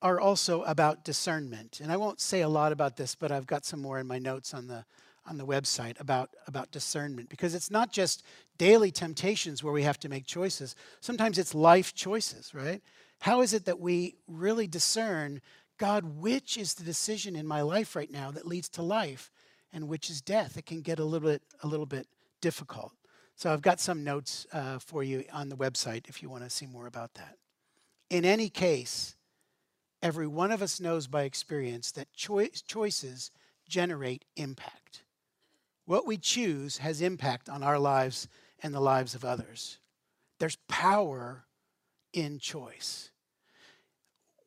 are 0.01 0.19
also 0.19 0.63
about 0.63 1.03
discernment. 1.03 1.79
And 1.81 1.91
I 1.91 1.97
won't 1.97 2.21
say 2.21 2.41
a 2.41 2.49
lot 2.49 2.71
about 2.71 2.97
this, 2.97 3.15
but 3.15 3.31
I've 3.31 3.47
got 3.47 3.65
some 3.65 3.81
more 3.81 3.99
in 3.99 4.07
my 4.07 4.19
notes 4.19 4.53
on 4.53 4.67
the 4.67 4.85
on 5.29 5.37
the 5.37 5.45
website 5.45 5.99
about 5.99 6.29
about 6.47 6.71
discernment 6.71 7.27
because 7.29 7.53
it's 7.53 7.69
not 7.69 7.91
just 7.91 8.23
daily 8.57 8.91
temptations 8.91 9.61
where 9.63 9.73
we 9.73 9.83
have 9.83 9.99
to 9.99 10.09
make 10.09 10.25
choices. 10.25 10.75
Sometimes 11.01 11.37
it's 11.37 11.53
life 11.53 11.93
choices, 11.93 12.53
right? 12.53 12.81
How 13.19 13.41
is 13.41 13.53
it 13.53 13.65
that 13.65 13.79
we 13.79 14.15
really 14.27 14.67
discern 14.67 15.41
God, 15.77 16.05
which 16.05 16.57
is 16.57 16.75
the 16.75 16.83
decision 16.83 17.35
in 17.35 17.45
my 17.45 17.61
life 17.61 17.95
right 17.95 18.11
now 18.11 18.31
that 18.31 18.47
leads 18.47 18.69
to 18.69 18.81
life 18.81 19.31
and 19.73 19.87
which 19.89 20.09
is 20.09 20.21
death? 20.21 20.57
It 20.57 20.65
can 20.65 20.81
get 20.81 20.99
a 20.99 21.03
little 21.03 21.27
bit 21.27 21.41
a 21.61 21.67
little 21.67 21.85
bit 21.85 22.07
difficult. 22.39 22.93
So 23.35 23.51
I've 23.51 23.61
got 23.61 23.79
some 23.79 24.03
notes 24.03 24.47
uh, 24.53 24.79
for 24.79 25.03
you 25.03 25.23
on 25.33 25.49
the 25.49 25.57
website 25.57 26.07
if 26.07 26.23
you 26.23 26.29
want 26.29 26.43
to 26.43 26.49
see 26.49 26.65
more 26.65 26.87
about 26.87 27.13
that. 27.15 27.35
In 28.09 28.23
any 28.23 28.49
case, 28.49 29.16
every 30.01 30.27
one 30.27 30.51
of 30.51 30.61
us 30.61 30.79
knows 30.79 31.07
by 31.07 31.23
experience 31.23 31.91
that 31.91 32.13
choi- 32.13 32.49
choices 32.67 33.31
generate 33.67 34.25
impact. 34.35 35.03
What 35.85 36.05
we 36.05 36.17
choose 36.17 36.79
has 36.79 37.01
impact 37.01 37.49
on 37.49 37.63
our 37.63 37.79
lives 37.79 38.27
and 38.61 38.73
the 38.73 38.79
lives 38.79 39.15
of 39.15 39.23
others. 39.23 39.79
There's 40.39 40.57
power 40.67 41.45
in 42.13 42.39
choice. 42.39 43.11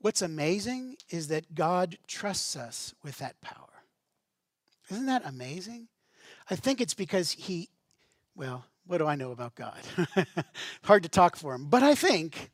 What's 0.00 0.22
amazing 0.22 0.96
is 1.10 1.28
that 1.28 1.54
God 1.54 1.98
trusts 2.06 2.56
us 2.56 2.94
with 3.02 3.18
that 3.18 3.40
power. 3.40 3.66
Isn't 4.90 5.06
that 5.06 5.26
amazing? 5.26 5.88
I 6.48 6.56
think 6.56 6.80
it's 6.80 6.94
because 6.94 7.32
He, 7.32 7.68
well, 8.34 8.64
what 8.86 8.98
do 8.98 9.06
I 9.06 9.14
know 9.14 9.30
about 9.30 9.54
God? 9.54 9.80
Hard 10.84 11.02
to 11.04 11.08
talk 11.08 11.36
for 11.36 11.54
him. 11.54 11.66
But 11.66 11.82
I 11.82 11.94
think 11.94 12.50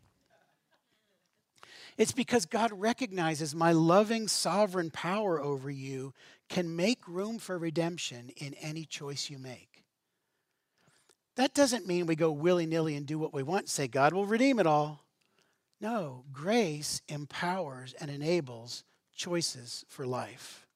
it's 1.97 2.13
because 2.13 2.45
God 2.45 2.71
recognizes 2.73 3.55
my 3.55 3.73
loving 3.73 4.29
sovereign 4.29 4.91
power 4.91 5.41
over 5.41 5.71
you 5.71 6.13
can 6.49 6.77
make 6.77 7.09
room 7.09 7.39
for 7.39 7.59
redemption 7.59 8.31
in 8.37 8.55
any 8.55 8.85
choice 8.85 9.31
you 9.31 9.39
make. 9.39 9.85
That 11.37 11.55
doesn't 11.55 11.87
mean 11.87 12.07
we 12.07 12.17
go 12.17 12.31
willy 12.31 12.67
nilly 12.67 12.97
and 12.97 13.07
do 13.07 13.19
what 13.19 13.35
we 13.35 13.43
want, 13.43 13.69
say 13.69 13.89
God 13.89 14.13
will 14.13 14.27
redeem 14.27 14.59
it 14.59 14.67
all. 14.67 15.05
No, 15.81 16.25
grace 16.33 17.03
empowers 17.09 17.95
and 18.01 18.11
enables 18.11 18.85
choices 19.15 19.85
for 19.89 20.07
life. 20.07 20.67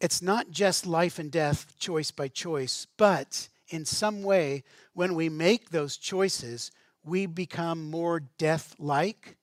It's 0.00 0.22
not 0.22 0.50
just 0.50 0.86
life 0.86 1.18
and 1.18 1.30
death, 1.30 1.76
choice 1.78 2.10
by 2.10 2.28
choice, 2.28 2.86
but 2.96 3.48
in 3.68 3.84
some 3.84 4.22
way, 4.22 4.64
when 4.94 5.14
we 5.14 5.28
make 5.28 5.70
those 5.70 5.96
choices, 5.96 6.70
we 7.04 7.26
become 7.26 7.90
more 7.90 8.20
death 8.38 8.74
like 8.78 9.37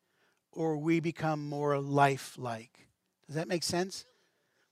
or 0.55 0.77
we 0.77 0.99
become 0.99 1.47
more 1.47 1.77
life 1.79 2.35
like. 2.37 2.87
Does 3.27 3.35
that 3.35 3.47
make 3.47 3.63
sense? 3.63 4.05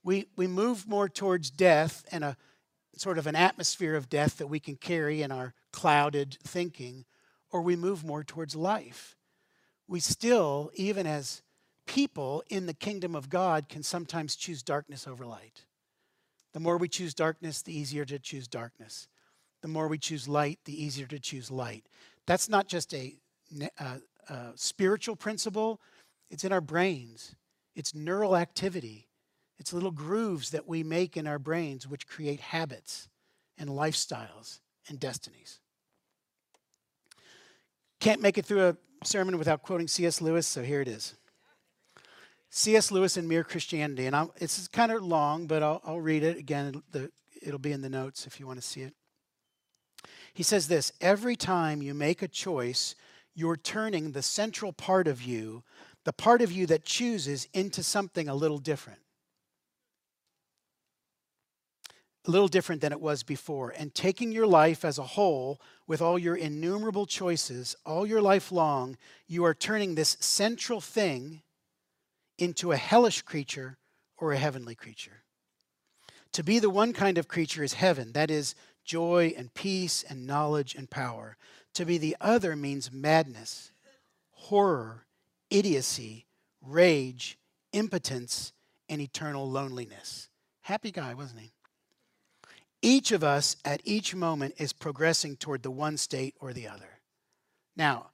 We, 0.03 0.27
we 0.35 0.47
move 0.47 0.87
more 0.87 1.07
towards 1.07 1.49
death 1.49 2.03
and 2.11 2.23
a 2.23 2.37
sort 2.95 3.17
of 3.17 3.27
an 3.27 3.35
atmosphere 3.35 3.95
of 3.95 4.09
death 4.09 4.37
that 4.37 4.47
we 4.47 4.59
can 4.59 4.75
carry 4.75 5.21
in 5.21 5.31
our 5.31 5.53
clouded 5.71 6.37
thinking, 6.43 7.05
or 7.51 7.61
we 7.61 7.75
move 7.75 8.03
more 8.03 8.23
towards 8.23 8.55
life. 8.55 9.15
We 9.87 9.99
still, 9.99 10.71
even 10.75 11.07
as 11.07 11.41
people 11.85 12.43
in 12.49 12.65
the 12.65 12.73
kingdom 12.73 13.15
of 13.15 13.29
God, 13.29 13.67
can 13.69 13.83
sometimes 13.83 14.35
choose 14.35 14.63
darkness 14.63 15.07
over 15.07 15.25
light. 15.25 15.65
The 16.53 16.59
more 16.59 16.77
we 16.77 16.87
choose 16.87 17.13
darkness, 17.13 17.61
the 17.61 17.77
easier 17.77 18.05
to 18.05 18.19
choose 18.19 18.47
darkness. 18.47 19.07
The 19.61 19.67
more 19.67 19.87
we 19.87 19.97
choose 19.97 20.27
light, 20.27 20.59
the 20.65 20.83
easier 20.83 21.07
to 21.07 21.19
choose 21.19 21.49
light. 21.49 21.85
That's 22.27 22.47
not 22.47 22.67
just 22.67 22.93
a, 22.93 23.15
a, 23.79 23.99
a 24.27 24.51
spiritual 24.55 25.15
principle, 25.15 25.79
it's 26.29 26.43
in 26.43 26.51
our 26.51 26.61
brains, 26.61 27.35
it's 27.75 27.93
neural 27.95 28.35
activity. 28.35 29.07
It's 29.59 29.71
little 29.71 29.91
grooves 29.91 30.49
that 30.49 30.67
we 30.67 30.83
make 30.83 31.15
in 31.15 31.27
our 31.27 31.39
brains 31.39 31.87
which 31.87 32.07
create 32.07 32.39
habits 32.39 33.07
and 33.57 33.69
lifestyles 33.69 34.59
and 34.89 34.99
destinies. 34.99 35.59
Can't 37.99 38.21
make 38.21 38.37
it 38.37 38.45
through 38.45 38.67
a 38.67 38.77
sermon 39.05 39.37
without 39.37 39.61
quoting 39.61 39.87
C.S. 39.87 40.21
Lewis, 40.21 40.47
so 40.47 40.63
here 40.63 40.81
it 40.81 40.87
is. 40.87 41.15
C.S. 42.49 42.91
Lewis 42.91 43.15
and 43.15 43.27
Mere 43.27 43.43
Christianity. 43.43 44.05
And 44.05 44.15
I'll, 44.15 44.33
it's 44.37 44.67
kind 44.67 44.91
of 44.91 45.01
long, 45.01 45.47
but 45.47 45.63
I'll, 45.63 45.81
I'll 45.85 46.01
read 46.01 46.23
it 46.23 46.37
again. 46.37 46.83
The, 46.91 47.09
it'll 47.41 47.59
be 47.59 47.71
in 47.71 47.81
the 47.81 47.89
notes 47.89 48.27
if 48.27 48.39
you 48.39 48.47
want 48.47 48.59
to 48.59 48.67
see 48.67 48.81
it. 48.81 48.93
He 50.33 50.43
says 50.43 50.67
this 50.67 50.91
Every 50.99 51.35
time 51.35 51.81
you 51.81 51.93
make 51.93 52.21
a 52.21 52.27
choice, 52.27 52.95
you're 53.35 53.57
turning 53.57 54.11
the 54.11 54.21
central 54.21 54.73
part 54.73 55.07
of 55.07 55.21
you, 55.21 55.63
the 56.05 56.13
part 56.13 56.41
of 56.41 56.51
you 56.51 56.65
that 56.67 56.85
chooses, 56.85 57.47
into 57.53 57.83
something 57.83 58.27
a 58.27 58.35
little 58.35 58.57
different. 58.57 58.99
A 62.25 62.31
little 62.31 62.47
different 62.47 62.81
than 62.81 62.91
it 62.91 63.01
was 63.01 63.23
before. 63.23 63.73
And 63.77 63.93
taking 63.93 64.31
your 64.31 64.47
life 64.47 64.85
as 64.85 64.97
a 64.97 65.03
whole, 65.03 65.59
with 65.87 66.01
all 66.01 66.17
your 66.17 66.35
innumerable 66.35 67.05
choices, 67.05 67.75
all 67.85 68.05
your 68.05 68.21
life 68.21 68.51
long, 68.51 68.97
you 69.27 69.43
are 69.43 69.53
turning 69.53 69.95
this 69.95 70.15
central 70.19 70.79
thing 70.79 71.41
into 72.37 72.71
a 72.71 72.77
hellish 72.77 73.21
creature 73.23 73.77
or 74.17 74.31
a 74.31 74.37
heavenly 74.37 74.75
creature. 74.75 75.23
To 76.33 76.43
be 76.43 76.59
the 76.59 76.69
one 76.69 76.93
kind 76.93 77.17
of 77.17 77.27
creature 77.27 77.63
is 77.63 77.73
heaven, 77.73 78.13
that 78.13 78.31
is, 78.31 78.55
joy 78.83 79.33
and 79.37 79.53
peace 79.53 80.03
and 80.03 80.27
knowledge 80.27 80.75
and 80.75 80.89
power. 80.89 81.37
To 81.75 81.85
be 81.85 81.97
the 81.97 82.15
other 82.21 82.55
means 82.55 82.91
madness, 82.91 83.71
horror, 84.31 85.05
idiocy, 85.49 86.25
rage, 86.61 87.37
impotence, 87.71 88.53
and 88.89 89.01
eternal 89.01 89.49
loneliness. 89.49 90.29
Happy 90.61 90.91
guy, 90.91 91.13
wasn't 91.13 91.41
he? 91.41 91.53
Each 92.81 93.11
of 93.11 93.23
us 93.23 93.55
at 93.63 93.81
each 93.85 94.13
moment 94.13 94.55
is 94.57 94.73
progressing 94.73 95.37
toward 95.37 95.63
the 95.63 95.71
one 95.71 95.97
state 95.97 96.35
or 96.39 96.53
the 96.53 96.67
other. 96.67 96.99
Now, 97.75 98.07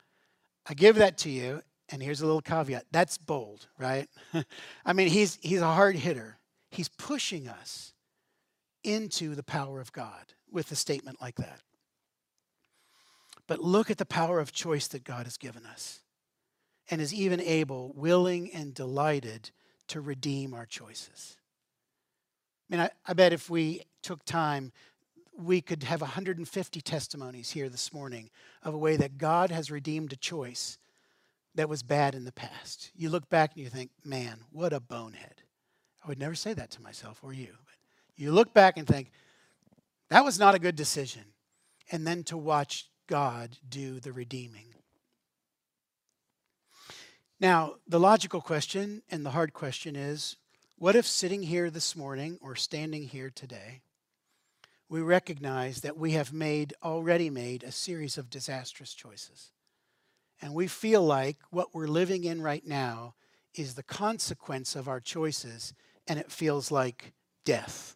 I 0.67 0.73
give 0.73 0.95
that 0.97 1.17
to 1.19 1.29
you, 1.29 1.61
and 1.89 2.01
here's 2.01 2.21
a 2.21 2.25
little 2.25 2.41
caveat 2.41 2.85
that's 2.91 3.17
bold, 3.17 3.67
right? 3.77 4.07
I 4.85 4.93
mean, 4.93 5.07
he's, 5.07 5.39
he's 5.41 5.61
a 5.61 5.73
hard 5.73 5.95
hitter. 5.95 6.37
He's 6.69 6.87
pushing 6.87 7.47
us 7.47 7.93
into 8.83 9.35
the 9.35 9.43
power 9.43 9.81
of 9.81 9.91
God 9.91 10.33
with 10.51 10.71
a 10.71 10.75
statement 10.75 11.19
like 11.19 11.35
that. 11.35 11.61
But 13.49 13.63
look 13.63 13.89
at 13.89 13.97
the 13.97 14.05
power 14.05 14.39
of 14.39 14.51
choice 14.51 14.85
that 14.89 15.03
God 15.03 15.25
has 15.25 15.35
given 15.35 15.65
us 15.65 16.01
and 16.91 17.01
is 17.01 17.15
even 17.15 17.41
able, 17.41 17.91
willing, 17.95 18.53
and 18.53 18.75
delighted 18.75 19.49
to 19.87 20.01
redeem 20.01 20.53
our 20.53 20.67
choices. 20.67 21.35
I 22.69 22.75
mean, 22.75 22.81
I, 22.81 22.91
I 23.07 23.13
bet 23.13 23.33
if 23.33 23.49
we 23.49 23.81
took 24.03 24.23
time, 24.23 24.71
we 25.35 25.61
could 25.61 25.81
have 25.81 26.01
150 26.01 26.81
testimonies 26.81 27.49
here 27.49 27.69
this 27.69 27.91
morning 27.91 28.29
of 28.61 28.75
a 28.75 28.77
way 28.77 28.97
that 28.97 29.17
God 29.17 29.49
has 29.49 29.71
redeemed 29.71 30.13
a 30.13 30.17
choice 30.17 30.77
that 31.55 31.67
was 31.67 31.81
bad 31.81 32.13
in 32.13 32.25
the 32.25 32.31
past. 32.31 32.91
You 32.95 33.09
look 33.09 33.29
back 33.29 33.53
and 33.55 33.63
you 33.63 33.69
think, 33.71 33.89
man, 34.05 34.41
what 34.51 34.73
a 34.73 34.79
bonehead. 34.79 35.41
I 36.05 36.07
would 36.07 36.19
never 36.19 36.35
say 36.35 36.53
that 36.53 36.69
to 36.71 36.83
myself 36.83 37.21
or 37.23 37.33
you. 37.33 37.55
But 37.65 37.73
you 38.15 38.31
look 38.31 38.53
back 38.53 38.77
and 38.77 38.85
think, 38.87 39.09
that 40.09 40.23
was 40.23 40.37
not 40.37 40.53
a 40.53 40.59
good 40.59 40.75
decision. 40.75 41.23
And 41.91 42.05
then 42.05 42.21
to 42.25 42.37
watch 42.37 42.88
God 43.09 43.57
do 43.67 43.99
the 43.99 44.13
redeeming. 44.13 44.75
Now, 47.39 47.77
the 47.87 47.99
logical 47.99 48.39
question 48.39 49.01
and 49.09 49.25
the 49.25 49.31
hard 49.31 49.51
question 49.51 49.95
is 49.95 50.35
what 50.77 50.95
if 50.95 51.07
sitting 51.07 51.41
here 51.41 51.71
this 51.71 51.95
morning 51.95 52.37
or 52.39 52.55
standing 52.55 53.07
here 53.07 53.31
today, 53.33 53.81
we 54.87 55.01
recognize 55.01 55.81
that 55.81 55.97
we 55.97 56.11
have 56.11 56.31
made, 56.31 56.75
already 56.83 57.31
made, 57.31 57.63
a 57.63 57.71
series 57.71 58.19
of 58.19 58.29
disastrous 58.29 58.93
choices? 58.93 59.53
And 60.39 60.53
we 60.53 60.67
feel 60.67 61.01
like 61.01 61.37
what 61.49 61.73
we're 61.73 61.87
living 61.87 62.25
in 62.25 62.43
right 62.43 62.65
now 62.65 63.15
is 63.55 63.73
the 63.73 63.81
consequence 63.81 64.75
of 64.75 64.87
our 64.87 64.99
choices, 64.99 65.73
and 66.07 66.19
it 66.19 66.31
feels 66.31 66.69
like 66.69 67.13
death. 67.43 67.95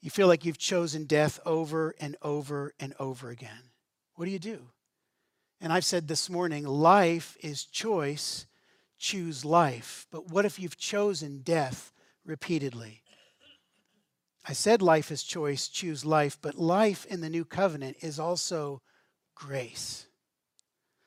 You 0.00 0.08
feel 0.08 0.28
like 0.28 0.46
you've 0.46 0.56
chosen 0.56 1.04
death 1.04 1.38
over 1.44 1.94
and 2.00 2.16
over 2.22 2.72
and 2.80 2.94
over 2.98 3.28
again. 3.28 3.67
What 4.18 4.24
do 4.24 4.32
you 4.32 4.40
do? 4.40 4.58
And 5.60 5.72
I've 5.72 5.84
said 5.84 6.08
this 6.08 6.28
morning 6.28 6.64
life 6.64 7.36
is 7.40 7.64
choice, 7.64 8.46
choose 8.98 9.44
life. 9.44 10.08
But 10.10 10.28
what 10.32 10.44
if 10.44 10.58
you've 10.58 10.76
chosen 10.76 11.42
death 11.42 11.92
repeatedly? 12.24 13.02
I 14.44 14.54
said 14.54 14.82
life 14.82 15.12
is 15.12 15.22
choice, 15.22 15.68
choose 15.68 16.04
life, 16.04 16.36
but 16.42 16.58
life 16.58 17.06
in 17.06 17.20
the 17.20 17.30
new 17.30 17.44
covenant 17.44 17.98
is 18.00 18.18
also 18.18 18.82
grace. 19.36 20.08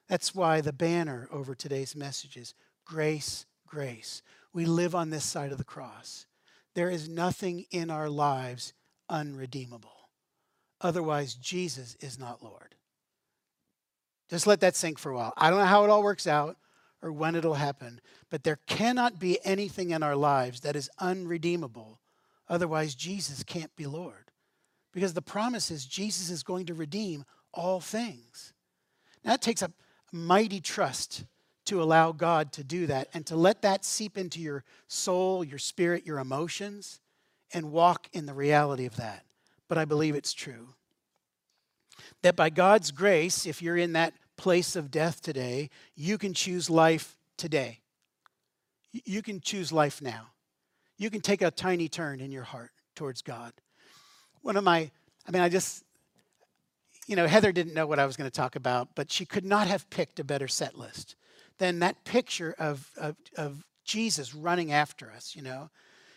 That's 0.07 0.33
why 0.33 0.61
the 0.61 0.71
banner 0.71 1.27
over 1.33 1.53
today's 1.53 1.97
message 1.97 2.37
is 2.37 2.53
grace, 2.85 3.45
grace. 3.67 4.21
We 4.53 4.63
live 4.63 4.95
on 4.95 5.09
this 5.09 5.25
side 5.25 5.51
of 5.51 5.57
the 5.57 5.65
cross. 5.65 6.27
There 6.75 6.89
is 6.89 7.09
nothing 7.09 7.65
in 7.71 7.89
our 7.89 8.09
lives 8.09 8.71
unredeemable. 9.09 10.07
Otherwise, 10.79 11.33
Jesus 11.33 11.97
is 11.99 12.17
not 12.17 12.41
Lord. 12.41 12.75
Just 14.31 14.47
let 14.47 14.61
that 14.61 14.77
sink 14.77 14.97
for 14.97 15.11
a 15.11 15.15
while. 15.15 15.33
I 15.35 15.49
don't 15.49 15.59
know 15.59 15.65
how 15.65 15.83
it 15.83 15.89
all 15.89 16.01
works 16.01 16.25
out 16.25 16.55
or 17.01 17.11
when 17.11 17.35
it'll 17.35 17.55
happen, 17.55 17.99
but 18.29 18.43
there 18.43 18.59
cannot 18.65 19.19
be 19.19 19.37
anything 19.43 19.91
in 19.91 20.01
our 20.01 20.15
lives 20.15 20.61
that 20.61 20.77
is 20.77 20.89
unredeemable. 20.99 21.99
Otherwise, 22.47 22.95
Jesus 22.95 23.43
can't 23.43 23.75
be 23.75 23.85
Lord. 23.85 24.31
Because 24.93 25.13
the 25.13 25.21
promise 25.21 25.69
is 25.69 25.85
Jesus 25.85 26.29
is 26.29 26.43
going 26.43 26.65
to 26.67 26.73
redeem 26.73 27.25
all 27.53 27.81
things. 27.81 28.53
Now, 29.23 29.31
that 29.31 29.41
takes 29.41 29.61
a 29.61 29.71
mighty 30.13 30.61
trust 30.61 31.25
to 31.65 31.81
allow 31.81 32.13
God 32.13 32.53
to 32.53 32.63
do 32.63 32.87
that 32.87 33.09
and 33.13 33.25
to 33.27 33.35
let 33.35 33.61
that 33.63 33.83
seep 33.83 34.17
into 34.17 34.39
your 34.39 34.63
soul, 34.87 35.43
your 35.43 35.59
spirit, 35.59 36.05
your 36.05 36.19
emotions, 36.19 37.01
and 37.53 37.71
walk 37.71 38.07
in 38.13 38.25
the 38.25 38.33
reality 38.33 38.85
of 38.85 38.95
that. 38.95 39.25
But 39.67 39.77
I 39.77 39.83
believe 39.83 40.15
it's 40.15 40.33
true. 40.33 40.69
That 42.21 42.35
by 42.35 42.49
God's 42.49 42.91
grace, 42.91 43.45
if 43.45 43.61
you're 43.61 43.77
in 43.77 43.93
that 43.93 44.13
place 44.41 44.75
of 44.75 44.89
death 44.89 45.21
today, 45.21 45.69
you 45.95 46.17
can 46.17 46.33
choose 46.33 46.67
life 46.67 47.15
today. 47.37 47.79
You 48.91 49.21
can 49.21 49.39
choose 49.39 49.71
life 49.71 50.01
now. 50.01 50.29
You 50.97 51.11
can 51.11 51.21
take 51.21 51.43
a 51.43 51.51
tiny 51.51 51.87
turn 51.87 52.19
in 52.19 52.31
your 52.31 52.41
heart 52.41 52.71
towards 52.95 53.21
God. 53.21 53.53
One 54.41 54.57
of 54.57 54.63
my, 54.63 54.89
I 55.27 55.31
mean, 55.31 55.43
I 55.43 55.49
just, 55.49 55.83
you 57.05 57.15
know, 57.15 57.27
Heather 57.27 57.51
didn't 57.51 57.75
know 57.75 57.85
what 57.85 57.99
I 57.99 58.07
was 58.07 58.17
going 58.17 58.31
to 58.31 58.35
talk 58.35 58.55
about, 58.55 58.95
but 58.95 59.11
she 59.11 59.27
could 59.27 59.45
not 59.45 59.67
have 59.67 59.87
picked 59.91 60.19
a 60.19 60.23
better 60.23 60.47
set 60.47 60.75
list 60.75 61.15
than 61.59 61.77
that 61.77 62.03
picture 62.03 62.55
of, 62.57 62.89
of, 62.97 63.15
of 63.37 63.63
Jesus 63.85 64.33
running 64.33 64.71
after 64.71 65.11
us, 65.11 65.35
you 65.35 65.43
know. 65.43 65.69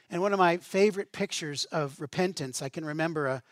And 0.09 0.23
one 0.23 0.33
of 0.33 0.39
my 0.39 0.57
favorite 0.57 1.13
pictures 1.13 1.67
of 1.67 2.01
repentance, 2.01 2.63
I 2.63 2.71
can 2.71 2.87
remember 2.87 3.27
a, 3.27 3.43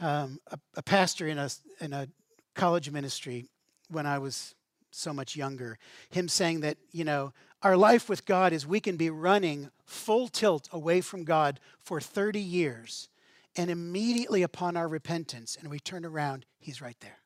um, 0.00 0.38
a, 0.52 0.58
a, 0.76 0.82
pastor 0.84 1.26
in 1.26 1.38
a, 1.38 1.50
in 1.80 1.92
a 1.92 2.06
college 2.54 2.92
ministry 2.92 3.48
when 3.90 4.06
I 4.06 4.18
was 4.18 4.54
so 4.90 5.12
much 5.12 5.36
younger, 5.36 5.78
him 6.10 6.28
saying 6.28 6.60
that, 6.60 6.78
you 6.92 7.04
know, 7.04 7.32
our 7.62 7.76
life 7.76 8.08
with 8.08 8.24
God 8.24 8.52
is 8.52 8.66
we 8.66 8.80
can 8.80 8.96
be 8.96 9.10
running 9.10 9.70
full 9.84 10.28
tilt 10.28 10.68
away 10.72 11.00
from 11.00 11.24
God 11.24 11.60
for 11.82 12.00
30 12.00 12.40
years 12.40 13.08
and 13.56 13.70
immediately 13.70 14.42
upon 14.42 14.76
our 14.76 14.88
repentance 14.88 15.56
and 15.60 15.68
we 15.68 15.80
turn 15.80 16.04
around, 16.04 16.46
He's 16.60 16.80
right 16.80 16.96
there. 17.00 17.18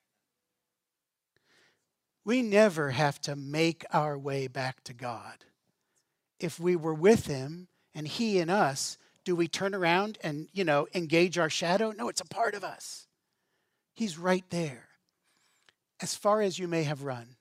We 2.25 2.42
never 2.42 2.90
have 2.90 3.20
to 3.22 3.37
make 3.37 3.85
our 3.92 4.16
way 4.16 4.46
back 4.46 4.83
to 4.85 4.94
God. 4.94 5.44
If 6.38 6.59
we 6.59 6.77
were 6.77 6.94
with 6.94 7.27
Him 7.27 7.68
and 7.94 8.09
He 8.09 8.38
in 8.38 8.48
us, 8.48 8.96
do 9.25 9.37
we 9.37 9.48
turn 9.48 9.75
around 9.75 10.18
and, 10.22 10.48
you 10.53 10.64
know, 10.64 10.87
engage 10.94 11.38
our 11.38 11.51
shadow? 11.51 11.92
No, 11.92 12.09
it's 12.09 12.20
a 12.20 12.27
part 12.27 12.55
of 12.55 12.64
us. 12.64 13.07
He's 13.94 14.18
right 14.18 14.44
there. 14.51 14.88
As 16.03 16.15
far 16.17 16.43
as 16.43 16.59
you 16.59 16.67
may 16.67 16.83
have 16.83 17.05
run, 17.05 17.37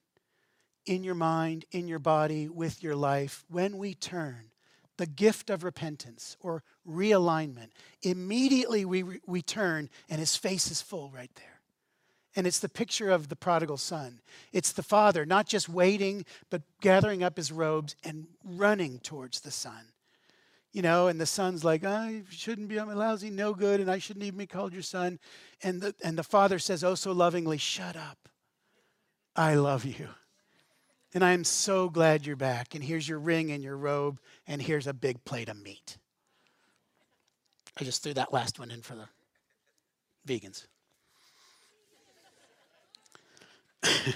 in 0.85 1.03
your 1.03 1.15
mind, 1.15 1.65
in 1.71 1.87
your 1.87 1.99
body, 1.99 2.47
with 2.47 2.81
your 2.81 2.95
life, 2.95 3.43
when 3.49 3.77
we 3.77 3.93
turn, 3.93 4.51
the 4.97 5.05
gift 5.07 5.49
of 5.49 5.63
repentance 5.63 6.37
or 6.39 6.63
realignment, 6.87 7.69
immediately 8.03 8.85
we, 8.85 9.03
we 9.25 9.41
turn 9.41 9.89
and 10.09 10.19
his 10.19 10.35
face 10.35 10.69
is 10.69 10.81
full 10.81 11.09
right 11.09 11.31
there. 11.35 11.59
And 12.35 12.47
it's 12.47 12.59
the 12.59 12.69
picture 12.69 13.09
of 13.09 13.27
the 13.27 13.35
prodigal 13.35 13.77
son. 13.77 14.21
It's 14.53 14.71
the 14.71 14.83
father 14.83 15.25
not 15.25 15.47
just 15.47 15.67
waiting, 15.67 16.23
but 16.49 16.61
gathering 16.81 17.23
up 17.23 17.37
his 17.37 17.51
robes 17.51 17.95
and 18.03 18.27
running 18.43 18.99
towards 18.99 19.41
the 19.41 19.51
son. 19.51 19.91
You 20.71 20.81
know, 20.81 21.07
and 21.07 21.19
the 21.19 21.25
son's 21.25 21.65
like, 21.65 21.83
I 21.83 22.21
shouldn't 22.29 22.69
be, 22.69 22.79
I'm 22.79 22.89
a 22.89 22.95
lousy, 22.95 23.29
no 23.29 23.53
good, 23.53 23.81
and 23.81 23.91
I 23.91 23.97
shouldn't 23.97 24.23
even 24.23 24.37
be 24.37 24.45
called 24.45 24.71
your 24.71 24.83
son. 24.83 25.19
And 25.61 25.81
the, 25.81 25.95
and 26.01 26.17
the 26.17 26.23
father 26.23 26.59
says, 26.59 26.83
oh, 26.83 26.95
so 26.95 27.11
lovingly, 27.11 27.57
shut 27.57 27.97
up. 27.97 28.29
I 29.41 29.55
love 29.55 29.85
you. 29.85 30.07
And 31.15 31.25
I 31.25 31.31
am 31.31 31.43
so 31.43 31.89
glad 31.89 32.27
you're 32.27 32.35
back. 32.35 32.75
And 32.75 32.83
here's 32.83 33.09
your 33.09 33.17
ring 33.17 33.51
and 33.51 33.63
your 33.63 33.75
robe, 33.75 34.19
and 34.45 34.61
here's 34.61 34.85
a 34.85 34.93
big 34.93 35.25
plate 35.25 35.49
of 35.49 35.59
meat. 35.59 35.97
I 37.75 37.83
just 37.83 38.03
threw 38.03 38.13
that 38.13 38.31
last 38.31 38.59
one 38.59 38.69
in 38.69 38.83
for 38.83 38.93
the 38.93 39.07
vegans. 40.27 40.67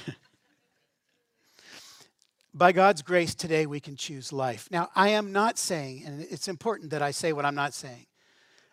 By 2.53 2.71
God's 2.71 3.01
grace 3.01 3.33
today, 3.33 3.65
we 3.65 3.79
can 3.79 3.95
choose 3.95 4.31
life. 4.31 4.67
Now, 4.69 4.89
I 4.95 5.09
am 5.09 5.31
not 5.31 5.57
saying, 5.57 6.03
and 6.05 6.21
it's 6.21 6.47
important 6.47 6.91
that 6.91 7.01
I 7.01 7.09
say 7.09 7.33
what 7.33 7.45
I'm 7.45 7.55
not 7.55 7.73
saying. 7.73 8.05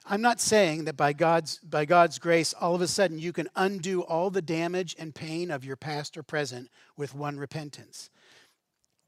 I'm 0.05 0.21
not 0.21 0.41
saying 0.41 0.85
that 0.85 0.97
by 0.97 1.13
God's, 1.13 1.59
by 1.59 1.85
God's 1.85 2.19
grace, 2.19 2.53
all 2.55 2.75
of 2.75 2.81
a 2.81 2.89
sudden 2.89 3.19
you 3.19 3.33
can 3.33 3.49
undo 3.55 4.03
all 4.03 4.31
the 4.31 4.43
damage 4.43 4.97
and 4.99 5.15
pain 5.15 5.51
of 5.51 5.65
your 5.65 5.77
past 5.77 6.17
or 6.17 6.23
present 6.23 6.71
with 6.97 7.15
one 7.15 7.39
repentance. 7.39 8.11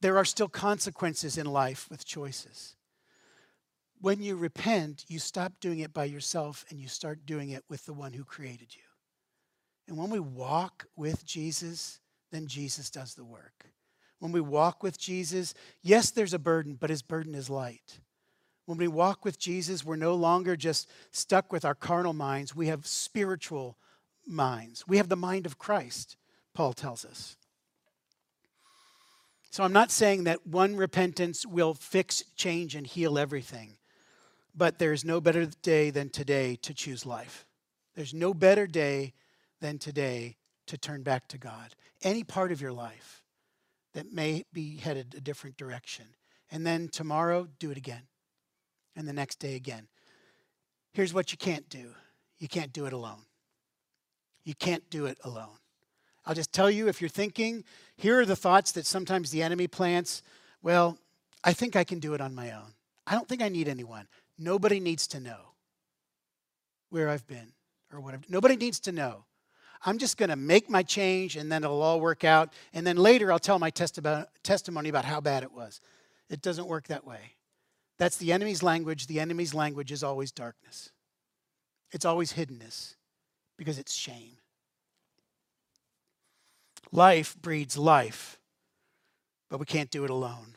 There 0.00 0.16
are 0.16 0.24
still 0.24 0.48
consequences 0.48 1.36
in 1.36 1.46
life 1.46 1.88
with 1.90 2.04
choices. 2.04 2.76
When 4.00 4.22
you 4.22 4.36
repent, 4.36 5.04
you 5.08 5.18
stop 5.18 5.54
doing 5.60 5.80
it 5.80 5.92
by 5.92 6.04
yourself 6.04 6.64
and 6.70 6.78
you 6.78 6.88
start 6.88 7.26
doing 7.26 7.50
it 7.50 7.64
with 7.68 7.86
the 7.86 7.94
one 7.94 8.12
who 8.12 8.24
created 8.24 8.76
you. 8.76 8.82
And 9.88 9.96
when 9.96 10.10
we 10.10 10.20
walk 10.20 10.86
with 10.96 11.24
Jesus, 11.24 12.00
then 12.30 12.46
Jesus 12.46 12.90
does 12.90 13.14
the 13.14 13.24
work. 13.24 13.66
When 14.20 14.32
we 14.32 14.40
walk 14.40 14.82
with 14.82 14.98
Jesus, 14.98 15.54
yes, 15.82 16.10
there's 16.10 16.34
a 16.34 16.38
burden, 16.38 16.76
but 16.78 16.90
his 16.90 17.02
burden 17.02 17.34
is 17.34 17.50
light. 17.50 18.00
When 18.66 18.78
we 18.78 18.88
walk 18.88 19.24
with 19.24 19.38
Jesus, 19.38 19.84
we're 19.84 19.96
no 19.96 20.14
longer 20.14 20.56
just 20.56 20.88
stuck 21.10 21.52
with 21.52 21.64
our 21.64 21.74
carnal 21.74 22.14
minds. 22.14 22.56
We 22.56 22.68
have 22.68 22.86
spiritual 22.86 23.76
minds. 24.26 24.86
We 24.88 24.96
have 24.96 25.08
the 25.08 25.16
mind 25.16 25.44
of 25.44 25.58
Christ, 25.58 26.16
Paul 26.54 26.72
tells 26.72 27.04
us. 27.04 27.36
So 29.50 29.62
I'm 29.62 29.72
not 29.72 29.90
saying 29.90 30.24
that 30.24 30.46
one 30.46 30.76
repentance 30.76 31.46
will 31.46 31.74
fix, 31.74 32.24
change, 32.36 32.74
and 32.74 32.86
heal 32.86 33.18
everything, 33.18 33.76
but 34.54 34.78
there 34.78 34.92
is 34.92 35.04
no 35.04 35.20
better 35.20 35.46
day 35.62 35.90
than 35.90 36.08
today 36.08 36.56
to 36.62 36.74
choose 36.74 37.06
life. 37.06 37.46
There's 37.94 38.14
no 38.14 38.34
better 38.34 38.66
day 38.66 39.12
than 39.60 39.78
today 39.78 40.36
to 40.66 40.78
turn 40.78 41.02
back 41.02 41.28
to 41.28 41.38
God. 41.38 41.76
Any 42.02 42.24
part 42.24 42.50
of 42.50 42.60
your 42.60 42.72
life 42.72 43.22
that 43.92 44.12
may 44.12 44.44
be 44.52 44.78
headed 44.78 45.14
a 45.16 45.20
different 45.20 45.56
direction. 45.56 46.06
And 46.50 46.66
then 46.66 46.88
tomorrow, 46.88 47.46
do 47.58 47.70
it 47.70 47.76
again 47.76 48.02
and 48.96 49.06
the 49.08 49.12
next 49.12 49.38
day 49.38 49.54
again. 49.54 49.88
Here's 50.92 51.12
what 51.12 51.32
you 51.32 51.38
can't 51.38 51.68
do 51.68 51.90
you 52.38 52.48
can't 52.48 52.72
do 52.72 52.86
it 52.86 52.92
alone. 52.92 53.22
You 54.44 54.54
can't 54.54 54.88
do 54.90 55.06
it 55.06 55.18
alone. 55.24 55.58
I'll 56.26 56.34
just 56.34 56.52
tell 56.52 56.70
you 56.70 56.88
if 56.88 57.00
you're 57.00 57.08
thinking, 57.08 57.64
here 57.96 58.20
are 58.20 58.26
the 58.26 58.36
thoughts 58.36 58.72
that 58.72 58.86
sometimes 58.86 59.30
the 59.30 59.42
enemy 59.42 59.66
plants. 59.66 60.22
Well, 60.62 60.98
I 61.42 61.52
think 61.52 61.76
I 61.76 61.84
can 61.84 61.98
do 61.98 62.14
it 62.14 62.20
on 62.20 62.34
my 62.34 62.52
own. 62.52 62.74
I 63.06 63.12
don't 63.12 63.28
think 63.28 63.42
I 63.42 63.48
need 63.48 63.68
anyone. 63.68 64.06
Nobody 64.38 64.80
needs 64.80 65.06
to 65.08 65.20
know 65.20 65.52
where 66.90 67.08
I've 67.08 67.26
been 67.26 67.52
or 67.92 68.00
what 68.00 68.14
I've 68.14 68.28
Nobody 68.28 68.56
needs 68.56 68.80
to 68.80 68.92
know. 68.92 69.24
I'm 69.84 69.98
just 69.98 70.16
going 70.16 70.30
to 70.30 70.36
make 70.36 70.70
my 70.70 70.82
change 70.82 71.36
and 71.36 71.52
then 71.52 71.62
it'll 71.62 71.82
all 71.82 72.00
work 72.00 72.24
out. 72.24 72.54
And 72.72 72.86
then 72.86 72.96
later 72.96 73.30
I'll 73.30 73.38
tell 73.38 73.58
my 73.58 73.70
testimony 73.70 74.88
about 74.88 75.04
how 75.04 75.20
bad 75.20 75.42
it 75.42 75.52
was. 75.52 75.80
It 76.30 76.40
doesn't 76.40 76.66
work 76.66 76.88
that 76.88 77.06
way. 77.06 77.36
That's 77.98 78.16
the 78.16 78.32
enemy's 78.32 78.62
language. 78.62 79.06
The 79.06 79.20
enemy's 79.20 79.54
language 79.54 79.92
is 79.92 80.02
always 80.02 80.32
darkness, 80.32 80.90
it's 81.92 82.04
always 82.04 82.32
hiddenness 82.32 82.94
because 83.56 83.78
it's 83.78 83.94
shame. 83.94 84.38
Life 86.92 87.36
breeds 87.40 87.76
life, 87.76 88.38
but 89.48 89.58
we 89.58 89.66
can't 89.66 89.90
do 89.90 90.04
it 90.04 90.10
alone. 90.10 90.56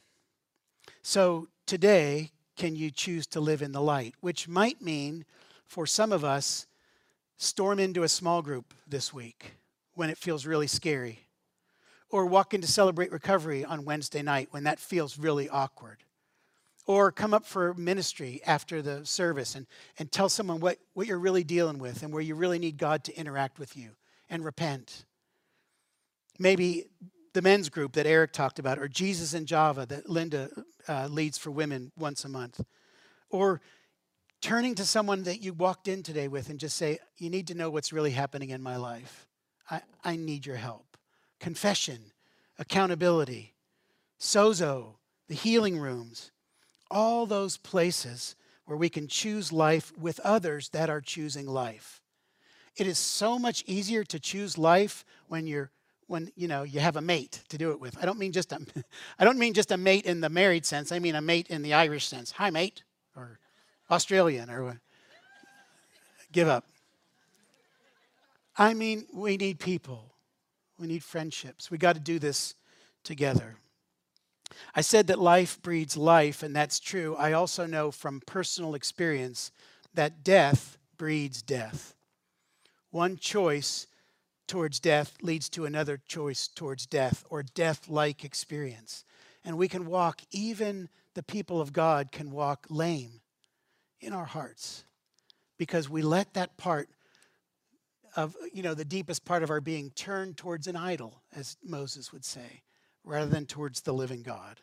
So 1.02 1.48
today, 1.66 2.32
can 2.56 2.76
you 2.76 2.92
choose 2.92 3.26
to 3.28 3.40
live 3.40 3.62
in 3.62 3.72
the 3.72 3.82
light? 3.82 4.14
Which 4.20 4.48
might 4.48 4.82
mean, 4.82 5.26
for 5.66 5.88
some 5.88 6.12
of 6.12 6.24
us, 6.24 6.68
storm 7.38 7.80
into 7.80 8.04
a 8.04 8.10
small 8.10 8.42
group 8.42 8.74
this 8.88 9.14
week 9.14 9.54
when 9.94 10.10
it 10.10 10.18
feels 10.18 10.46
really 10.46 10.68
scary, 10.68 11.28
or 12.10 12.26
walk 12.26 12.54
into 12.54 12.68
Celebrate 12.68 13.12
Recovery 13.12 13.66
on 13.66 13.86
Wednesday 13.86 14.22
night 14.22 14.50
when 14.52 14.64
that 14.64 14.80
feels 14.80 15.18
really 15.18 15.50
awkward 15.50 16.04
or 16.88 17.12
come 17.12 17.34
up 17.34 17.46
for 17.46 17.74
ministry 17.74 18.42
after 18.46 18.82
the 18.82 19.06
service 19.06 19.56
and, 19.56 19.68
and 20.00 20.10
tell 20.10 20.30
someone 20.30 20.62
what, 20.62 20.78
what 20.94 21.06
you're 21.06 21.20
really 21.20 21.44
dealing 21.44 21.78
with 21.78 22.02
and 22.02 22.14
where 22.14 22.22
you 22.22 22.34
really 22.34 22.58
need 22.58 22.78
God 22.78 23.04
to 23.04 23.20
interact 23.20 23.60
with 23.60 23.76
you 23.76 23.92
and 24.30 24.44
repent. 24.44 25.06
Maybe 26.40 26.86
the 27.34 27.42
men's 27.42 27.68
group 27.68 27.92
that 27.94 28.08
Eric 28.08 28.32
talked 28.32 28.58
about, 28.58 28.80
or 28.80 28.88
Jesus 28.88 29.34
in 29.34 29.46
Java 29.46 29.86
that 29.86 30.10
Linda 30.10 30.50
uh, 30.88 31.08
leads 31.12 31.38
for 31.38 31.52
women 31.52 31.92
once 31.98 32.24
a 32.24 32.30
month. 32.30 32.62
Or 33.30 33.60
turning 34.42 34.74
to 34.76 34.86
someone 34.86 35.24
that 35.24 35.42
you 35.44 35.54
walked 35.54 35.90
in 35.90 36.04
today 36.04 36.30
with 36.30 36.50
and 36.50 36.58
just 36.58 36.78
say, 36.78 37.00
You 37.18 37.30
need 37.30 37.48
to 37.48 37.54
know 37.54 37.70
what's 37.70 37.92
really 37.92 38.12
happening 38.12 38.52
in 38.52 38.64
my 38.64 38.78
life. 38.78 39.28
I, 39.70 39.82
I 40.06 40.16
need 40.16 40.46
your 40.46 40.56
help. 40.56 40.96
Confession, 41.42 42.14
accountability, 42.58 43.56
sozo, 44.20 44.96
the 45.28 45.36
healing 45.36 45.78
rooms 45.78 46.32
all 46.90 47.26
those 47.26 47.58
places 47.58 48.36
where 48.66 48.78
we 48.78 48.90
can 48.90 49.08
choose 49.08 49.52
life 49.52 49.94
with 49.98 50.20
others 50.22 50.70
that 50.70 50.90
are 50.90 51.02
choosing 51.02 51.48
life. 51.48 52.02
It 52.76 52.86
is 52.86 52.98
so 52.98 53.40
much 53.40 53.64
easier 53.66 54.04
to 54.04 54.20
choose 54.20 54.58
life 54.58 55.04
when 55.28 55.48
you're 55.48 55.72
when 56.08 56.32
you 56.36 56.48
know 56.48 56.64
you 56.64 56.80
have 56.80 56.96
a 56.96 57.02
mate 57.02 57.42
to 57.50 57.58
do 57.58 57.72
it 57.72 57.80
with. 57.80 57.98
I 58.02 58.06
don't 58.06 58.20
mean 58.20 58.32
just 58.32 58.52
a 58.52 58.60
I 59.20 59.26
don't 59.26 59.40
mean 59.40 59.54
just 59.54 59.72
a 59.72 59.78
mate 59.78 60.06
in 60.06 60.22
the 60.22 60.30
married 60.30 60.66
sense. 60.66 60.92
I 60.92 61.00
mean 61.00 61.16
a 61.16 61.22
mate 61.22 61.48
in 61.48 61.62
the 61.62 61.74
Irish 61.74 62.08
sense. 62.08 62.32
Hi 62.32 62.50
mate 62.50 62.84
or 63.16 63.40
Australian 63.90 64.50
or 64.50 64.80
give 66.32 66.48
up. 66.48 66.66
I 68.58 68.74
mean 68.74 69.08
we 69.14 69.38
need 69.38 69.60
people. 69.60 70.14
We 70.80 70.88
need 70.88 71.04
friendships. 71.04 71.72
We 71.72 71.78
got 71.78 71.94
to 71.94 72.00
do 72.00 72.20
this 72.20 72.54
together. 73.04 73.56
I 74.78 74.82
said 74.82 75.08
that 75.08 75.18
life 75.18 75.60
breeds 75.64 75.98
life, 75.98 76.44
and 76.44 76.56
that's 76.56 76.80
true. 76.80 77.16
I 77.16 77.32
also 77.32 77.66
know 77.66 77.90
from 77.90 78.22
personal 78.28 78.76
experience 78.76 79.52
that 79.96 80.24
death 80.24 80.78
breeds 80.98 81.42
death. 81.42 81.96
One 82.92 83.18
choice 83.18 83.88
towards 84.48 84.80
death 84.80 85.16
leads 85.24 85.50
to 85.50 85.66
another 85.66 86.00
choice 86.08 86.48
towards 86.48 86.86
death 86.86 87.26
or 87.32 87.42
death 87.42 87.90
like 87.90 88.24
experience. 88.24 89.04
And 89.44 89.58
we 89.58 89.68
can 89.68 89.88
walk, 89.88 90.22
even 90.30 90.90
the 91.16 91.24
people 91.24 91.60
of 91.60 91.74
God 91.74 92.12
can 92.12 92.30
walk 92.30 92.68
lame 92.70 93.22
in 94.00 94.14
our 94.14 94.26
hearts 94.26 94.84
because 95.58 95.90
we 95.90 96.04
let 96.04 96.36
that 96.36 96.56
part 96.56 96.88
of, 98.16 98.36
you 98.54 98.62
know, 98.62 98.76
the 98.76 98.86
deepest 98.86 99.26
part 99.26 99.42
of 99.42 99.50
our 99.50 99.60
being 99.60 99.90
turn 99.90 100.36
towards 100.36 100.68
an 100.68 100.76
idol, 100.76 101.24
as 101.36 101.58
Moses 101.64 102.14
would 102.14 102.24
say 102.24 102.62
rather 103.04 103.32
than 103.32 103.48
towards 103.48 103.82
the 103.82 103.94
living 103.94 104.22
God. 104.22 104.60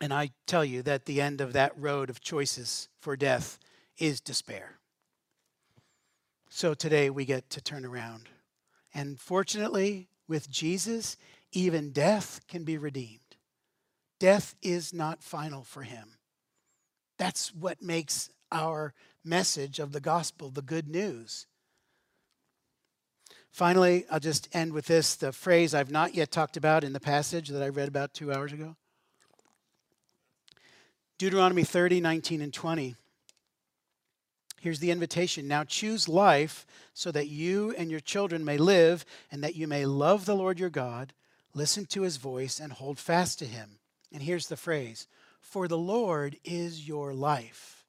And 0.00 0.12
I 0.12 0.30
tell 0.46 0.64
you 0.64 0.82
that 0.82 1.06
the 1.06 1.20
end 1.20 1.40
of 1.40 1.52
that 1.54 1.72
road 1.78 2.10
of 2.10 2.20
choices 2.20 2.88
for 3.00 3.16
death 3.16 3.58
is 3.98 4.20
despair. 4.20 4.78
So 6.50 6.74
today 6.74 7.10
we 7.10 7.24
get 7.24 7.48
to 7.50 7.60
turn 7.60 7.84
around. 7.84 8.28
And 8.94 9.18
fortunately, 9.18 10.08
with 10.28 10.50
Jesus, 10.50 11.16
even 11.52 11.92
death 11.92 12.40
can 12.48 12.64
be 12.64 12.78
redeemed. 12.78 13.20
Death 14.18 14.54
is 14.62 14.92
not 14.92 15.22
final 15.22 15.62
for 15.62 15.82
him. 15.82 16.12
That's 17.18 17.54
what 17.54 17.82
makes 17.82 18.30
our 18.52 18.94
message 19.24 19.78
of 19.78 19.92
the 19.92 20.00
gospel 20.00 20.50
the 20.50 20.62
good 20.62 20.88
news. 20.88 21.46
Finally, 23.50 24.04
I'll 24.10 24.20
just 24.20 24.54
end 24.54 24.72
with 24.72 24.86
this 24.86 25.16
the 25.16 25.32
phrase 25.32 25.74
I've 25.74 25.90
not 25.90 26.14
yet 26.14 26.30
talked 26.30 26.56
about 26.56 26.84
in 26.84 26.92
the 26.92 27.00
passage 27.00 27.48
that 27.48 27.62
I 27.62 27.68
read 27.68 27.88
about 27.88 28.14
two 28.14 28.32
hours 28.32 28.52
ago. 28.52 28.76
Deuteronomy 31.18 31.64
30, 31.64 32.00
19, 32.00 32.42
and 32.42 32.52
20. 32.52 32.94
Here's 34.60 34.80
the 34.80 34.90
invitation. 34.90 35.48
Now 35.48 35.64
choose 35.64 36.08
life 36.08 36.66
so 36.92 37.10
that 37.12 37.28
you 37.28 37.74
and 37.78 37.90
your 37.90 38.00
children 38.00 38.44
may 38.44 38.58
live 38.58 39.04
and 39.30 39.42
that 39.42 39.54
you 39.54 39.66
may 39.66 39.86
love 39.86 40.26
the 40.26 40.36
Lord 40.36 40.58
your 40.58 40.70
God, 40.70 41.12
listen 41.54 41.86
to 41.86 42.02
his 42.02 42.16
voice, 42.16 42.60
and 42.60 42.72
hold 42.72 42.98
fast 42.98 43.38
to 43.38 43.44
him. 43.46 43.78
And 44.12 44.22
here's 44.22 44.48
the 44.48 44.56
phrase 44.56 45.06
For 45.40 45.68
the 45.68 45.78
Lord 45.78 46.36
is 46.44 46.86
your 46.86 47.14
life. 47.14 47.84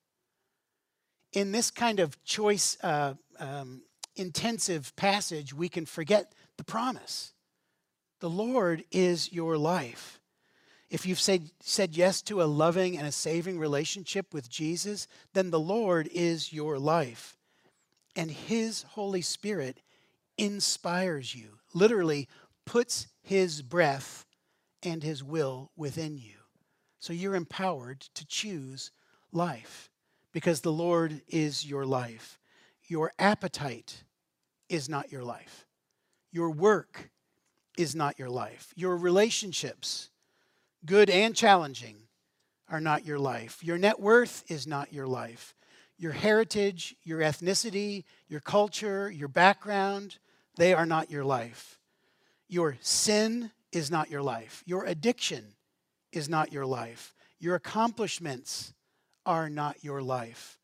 In 1.34 1.52
this 1.52 1.72
kind 1.72 2.00
of 2.00 2.24
choice 2.24 2.78
uh, 2.82 3.16
um, 3.40 3.82
intensive 4.16 4.96
passage, 4.96 5.54
we 5.54 5.70
can 5.70 5.86
forget 5.86 6.34
the 6.58 6.64
promise. 6.64 7.34
The 8.20 8.30
Lord 8.30 8.84
is 8.92 9.32
your 9.32 9.58
life. 9.58 10.17
If 10.90 11.06
you've 11.06 11.20
said, 11.20 11.52
said 11.60 11.98
yes 11.98 12.22
to 12.24 12.42
a 12.42 12.46
loving 12.46 12.98
and 12.98 13.06
a 13.06 13.12
saving 13.12 13.60
relationship 13.60 14.34
with 14.34 14.50
Jesus, 14.50 15.08
then 15.34 15.52
the 15.52 15.60
Lord 15.60 16.08
is 16.14 16.54
your 16.54 16.80
life. 16.80 17.36
And 18.16 18.32
His 18.32 18.84
Holy 18.84 19.22
Spirit 19.22 19.82
inspires 20.38 21.36
you, 21.36 21.60
literally 21.74 22.30
puts 22.66 23.08
His 23.22 23.62
breath 23.62 24.26
and 24.82 25.04
His 25.04 25.24
will 25.24 25.72
within 25.76 26.18
you. 26.18 26.36
So 27.00 27.14
you're 27.14 27.36
empowered 27.36 28.02
to 28.16 28.26
choose 28.26 28.92
life 29.32 29.90
because 30.32 30.62
the 30.62 30.72
Lord 30.72 31.22
is 31.28 31.66
your 31.66 31.86
life. 31.86 32.40
Your 32.88 33.12
appetite 33.20 34.04
is 34.70 34.88
not 34.88 35.12
your 35.12 35.24
life. 35.24 35.66
Your 36.32 36.50
work 36.50 37.10
is 37.78 37.96
not 37.96 38.18
your 38.18 38.30
life. 38.30 38.74
Your 38.76 38.96
relationships, 38.98 40.10
good 40.86 41.10
and 41.10 41.36
challenging, 41.36 41.98
are 42.70 42.82
not 42.82 43.06
your 43.06 43.20
life. 43.20 43.64
Your 43.64 43.78
net 43.78 44.00
worth 44.00 44.44
is 44.50 44.68
not 44.68 44.92
your 44.92 45.08
life. 45.08 45.56
Your 45.98 46.12
heritage, 46.12 46.96
your 47.04 47.20
ethnicity, 47.20 48.04
your 48.28 48.40
culture, 48.40 49.10
your 49.10 49.30
background, 49.30 50.18
they 50.58 50.74
are 50.74 50.86
not 50.86 51.10
your 51.10 51.24
life. 51.24 51.80
Your 52.48 52.78
sin 52.82 53.52
is 53.72 53.90
not 53.90 54.10
your 54.10 54.22
life. 54.22 54.64
Your 54.66 54.86
addiction 54.86 55.56
is 56.12 56.30
not 56.30 56.52
your 56.52 56.66
life. 56.66 57.14
Your 57.40 57.56
accomplishments 57.56 58.74
are 59.26 59.50
not 59.50 59.84
your 59.84 60.02
life. 60.02 60.58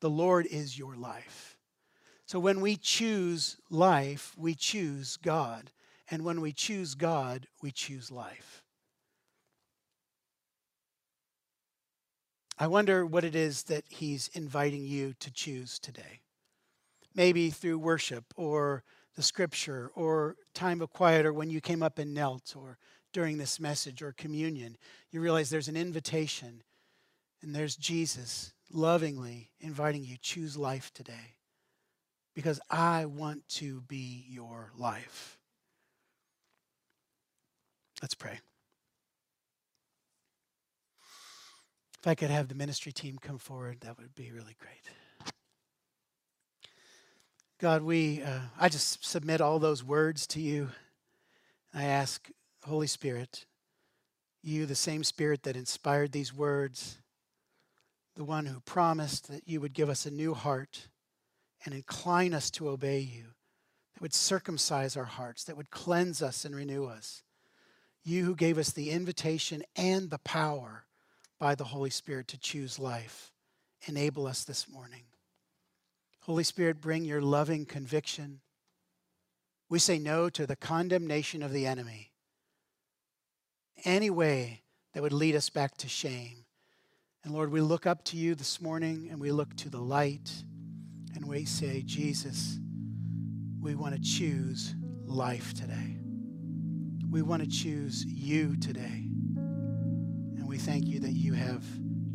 The 0.00 0.10
Lord 0.10 0.46
is 0.46 0.78
your 0.78 0.96
life. 0.96 1.56
So 2.26 2.40
when 2.40 2.60
we 2.60 2.76
choose 2.76 3.56
life, 3.70 4.34
we 4.36 4.54
choose 4.54 5.16
God. 5.18 5.70
And 6.10 6.24
when 6.24 6.40
we 6.40 6.52
choose 6.52 6.94
God, 6.94 7.46
we 7.62 7.70
choose 7.70 8.10
life. 8.10 8.64
I 12.62 12.68
wonder 12.68 13.04
what 13.04 13.24
it 13.24 13.34
is 13.34 13.64
that 13.64 13.82
He's 13.88 14.30
inviting 14.34 14.84
you 14.84 15.14
to 15.18 15.32
choose 15.32 15.80
today. 15.80 16.20
Maybe 17.12 17.50
through 17.50 17.80
worship 17.80 18.32
or 18.36 18.84
the 19.16 19.22
scripture 19.24 19.90
or 19.96 20.36
time 20.54 20.80
of 20.80 20.92
quiet 20.92 21.26
or 21.26 21.32
when 21.32 21.50
you 21.50 21.60
came 21.60 21.82
up 21.82 21.98
and 21.98 22.14
knelt 22.14 22.54
or 22.54 22.78
during 23.12 23.36
this 23.36 23.58
message 23.58 24.00
or 24.00 24.12
communion, 24.12 24.76
you 25.10 25.20
realize 25.20 25.50
there's 25.50 25.66
an 25.66 25.76
invitation 25.76 26.62
and 27.42 27.52
there's 27.52 27.74
Jesus 27.74 28.52
lovingly 28.70 29.50
inviting 29.58 30.04
you 30.04 30.16
choose 30.22 30.56
life 30.56 30.92
today 30.94 31.34
because 32.32 32.60
I 32.70 33.06
want 33.06 33.48
to 33.56 33.80
be 33.80 34.24
your 34.28 34.70
life. 34.78 35.36
Let's 38.00 38.14
pray. 38.14 38.38
If 42.02 42.08
I 42.08 42.16
could 42.16 42.30
have 42.30 42.48
the 42.48 42.56
ministry 42.56 42.90
team 42.90 43.16
come 43.16 43.38
forward, 43.38 43.82
that 43.82 43.96
would 43.96 44.12
be 44.16 44.32
really 44.32 44.56
great. 44.58 45.32
God, 47.60 47.82
we, 47.82 48.20
uh, 48.24 48.40
I 48.58 48.68
just 48.68 49.04
submit 49.04 49.40
all 49.40 49.60
those 49.60 49.84
words 49.84 50.26
to 50.28 50.40
you. 50.40 50.70
I 51.72 51.84
ask, 51.84 52.28
Holy 52.64 52.88
Spirit, 52.88 53.46
you, 54.42 54.66
the 54.66 54.74
same 54.74 55.04
Spirit 55.04 55.44
that 55.44 55.54
inspired 55.54 56.10
these 56.10 56.34
words, 56.34 56.98
the 58.16 58.24
one 58.24 58.46
who 58.46 58.58
promised 58.58 59.28
that 59.28 59.46
you 59.46 59.60
would 59.60 59.72
give 59.72 59.88
us 59.88 60.04
a 60.04 60.10
new 60.10 60.34
heart 60.34 60.88
and 61.64 61.72
incline 61.72 62.34
us 62.34 62.50
to 62.50 62.68
obey 62.68 62.98
you, 62.98 63.26
that 63.94 64.02
would 64.02 64.12
circumcise 64.12 64.96
our 64.96 65.04
hearts, 65.04 65.44
that 65.44 65.56
would 65.56 65.70
cleanse 65.70 66.20
us 66.20 66.44
and 66.44 66.56
renew 66.56 66.84
us. 66.84 67.22
You 68.02 68.24
who 68.24 68.34
gave 68.34 68.58
us 68.58 68.72
the 68.72 68.90
invitation 68.90 69.62
and 69.76 70.10
the 70.10 70.18
power 70.18 70.86
by 71.42 71.56
the 71.56 71.64
Holy 71.64 71.90
Spirit 71.90 72.28
to 72.28 72.38
choose 72.38 72.78
life, 72.78 73.32
enable 73.88 74.28
us 74.28 74.44
this 74.44 74.68
morning. 74.68 75.02
Holy 76.20 76.44
Spirit, 76.44 76.80
bring 76.80 77.04
your 77.04 77.20
loving 77.20 77.66
conviction. 77.66 78.38
We 79.68 79.80
say 79.80 79.98
no 79.98 80.30
to 80.30 80.46
the 80.46 80.54
condemnation 80.54 81.42
of 81.42 81.52
the 81.52 81.66
enemy. 81.66 82.12
Any 83.84 84.08
way 84.08 84.62
that 84.94 85.02
would 85.02 85.12
lead 85.12 85.34
us 85.34 85.50
back 85.50 85.76
to 85.78 85.88
shame. 85.88 86.44
And 87.24 87.34
Lord, 87.34 87.50
we 87.50 87.60
look 87.60 87.88
up 87.88 88.04
to 88.04 88.16
you 88.16 88.36
this 88.36 88.60
morning 88.60 89.08
and 89.10 89.20
we 89.20 89.32
look 89.32 89.56
to 89.56 89.68
the 89.68 89.80
light 89.80 90.44
and 91.16 91.26
we 91.26 91.44
say, 91.44 91.82
Jesus, 91.84 92.60
we 93.60 93.74
want 93.74 93.96
to 93.96 94.00
choose 94.00 94.76
life 95.06 95.54
today. 95.54 95.96
We 97.10 97.22
want 97.22 97.42
to 97.42 97.48
choose 97.48 98.04
you 98.06 98.56
today. 98.58 99.08
We 100.52 100.58
thank 100.58 100.86
you 100.86 101.00
that 101.00 101.12
you 101.12 101.32
have 101.32 101.64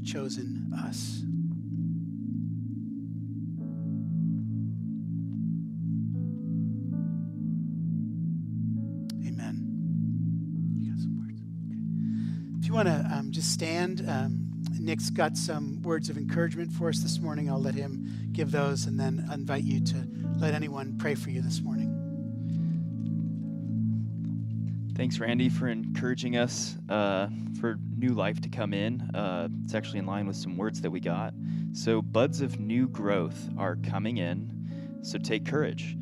chosen 0.06 0.72
us. 0.86 1.24
If 12.60 12.68
you 12.68 12.74
want 12.74 12.90
to 12.90 13.10
um, 13.12 13.32
just 13.32 13.52
stand, 13.52 14.06
um, 14.08 14.52
Nick's 14.80 15.10
got 15.10 15.36
some 15.36 15.82
words 15.82 16.10
of 16.12 16.18
encouragement 16.18 16.72
for 16.72 16.90
us 16.90 17.00
this 17.00 17.20
morning. 17.20 17.50
I'll 17.50 17.60
let 17.60 17.74
him 17.74 18.30
give 18.34 18.52
those 18.52 18.86
and 18.86 19.00
then 19.00 19.28
invite 19.34 19.64
you 19.64 19.84
to 19.84 20.08
let 20.38 20.54
anyone 20.54 20.96
pray 21.00 21.16
for 21.16 21.32
you 21.32 21.42
this 21.42 21.62
morning. 21.62 21.97
Thanks, 24.98 25.20
Randy, 25.20 25.48
for 25.48 25.68
encouraging 25.68 26.38
us 26.38 26.76
uh, 26.90 27.28
for 27.62 27.78
new 27.96 28.16
life 28.16 28.42
to 28.42 28.50
come 28.50 28.74
in. 28.74 29.02
Uh, 29.14 29.48
it's 29.64 29.76
actually 29.76 30.00
in 30.00 30.08
line 30.08 30.26
with 30.26 30.36
some 30.36 30.58
words 30.58 30.82
that 30.82 30.90
we 30.90 31.00
got. 31.00 31.36
So, 31.72 32.02
buds 32.02 32.42
of 32.42 32.60
new 32.60 32.88
growth 32.88 33.48
are 33.60 33.76
coming 33.76 34.18
in, 34.18 35.00
so 35.04 35.20
take 35.20 35.46
courage. 35.46 35.96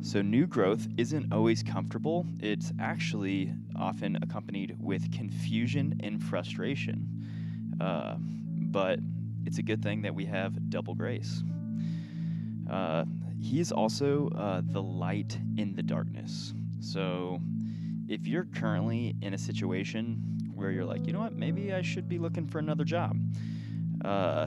So, 0.00 0.22
new 0.22 0.46
growth 0.46 0.88
isn't 0.96 1.30
always 1.34 1.62
comfortable, 1.62 2.24
it's 2.38 2.72
actually 2.80 3.52
often 3.78 4.16
accompanied 4.22 4.74
with 4.80 5.12
confusion 5.12 6.00
and 6.02 6.22
frustration. 6.24 7.76
Uh, 7.78 8.14
but 8.18 9.00
it's 9.44 9.58
a 9.58 9.62
good 9.62 9.82
thing 9.82 10.00
that 10.00 10.14
we 10.14 10.24
have 10.24 10.70
double 10.70 10.94
grace. 10.94 11.42
Uh, 12.70 13.04
he 13.38 13.60
is 13.60 13.70
also 13.70 14.30
uh, 14.30 14.62
the 14.64 14.80
light 14.80 15.38
in 15.58 15.74
the 15.74 15.82
darkness. 15.82 16.54
So, 16.80 17.38
if 18.10 18.26
you're 18.26 18.44
currently 18.44 19.14
in 19.22 19.34
a 19.34 19.38
situation 19.38 20.20
where 20.52 20.72
you're 20.72 20.84
like, 20.84 21.06
you 21.06 21.12
know 21.12 21.20
what, 21.20 21.32
maybe 21.32 21.72
I 21.72 21.80
should 21.80 22.08
be 22.08 22.18
looking 22.18 22.46
for 22.48 22.58
another 22.58 22.82
job, 22.82 23.16
uh, 24.04 24.46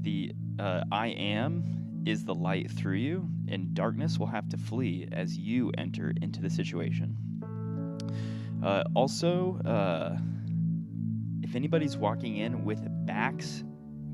the 0.00 0.32
uh, 0.58 0.82
I 0.90 1.08
am 1.08 2.02
is 2.04 2.24
the 2.24 2.34
light 2.34 2.70
through 2.70 2.96
you, 2.96 3.28
and 3.48 3.72
darkness 3.74 4.18
will 4.18 4.26
have 4.26 4.48
to 4.48 4.56
flee 4.56 5.08
as 5.12 5.38
you 5.38 5.70
enter 5.78 6.12
into 6.20 6.42
the 6.42 6.50
situation. 6.50 7.16
Uh, 8.62 8.82
also, 8.94 9.60
uh, 9.64 10.18
if 11.42 11.54
anybody's 11.54 11.96
walking 11.96 12.38
in 12.38 12.64
with 12.64 12.80
backs, 13.06 13.62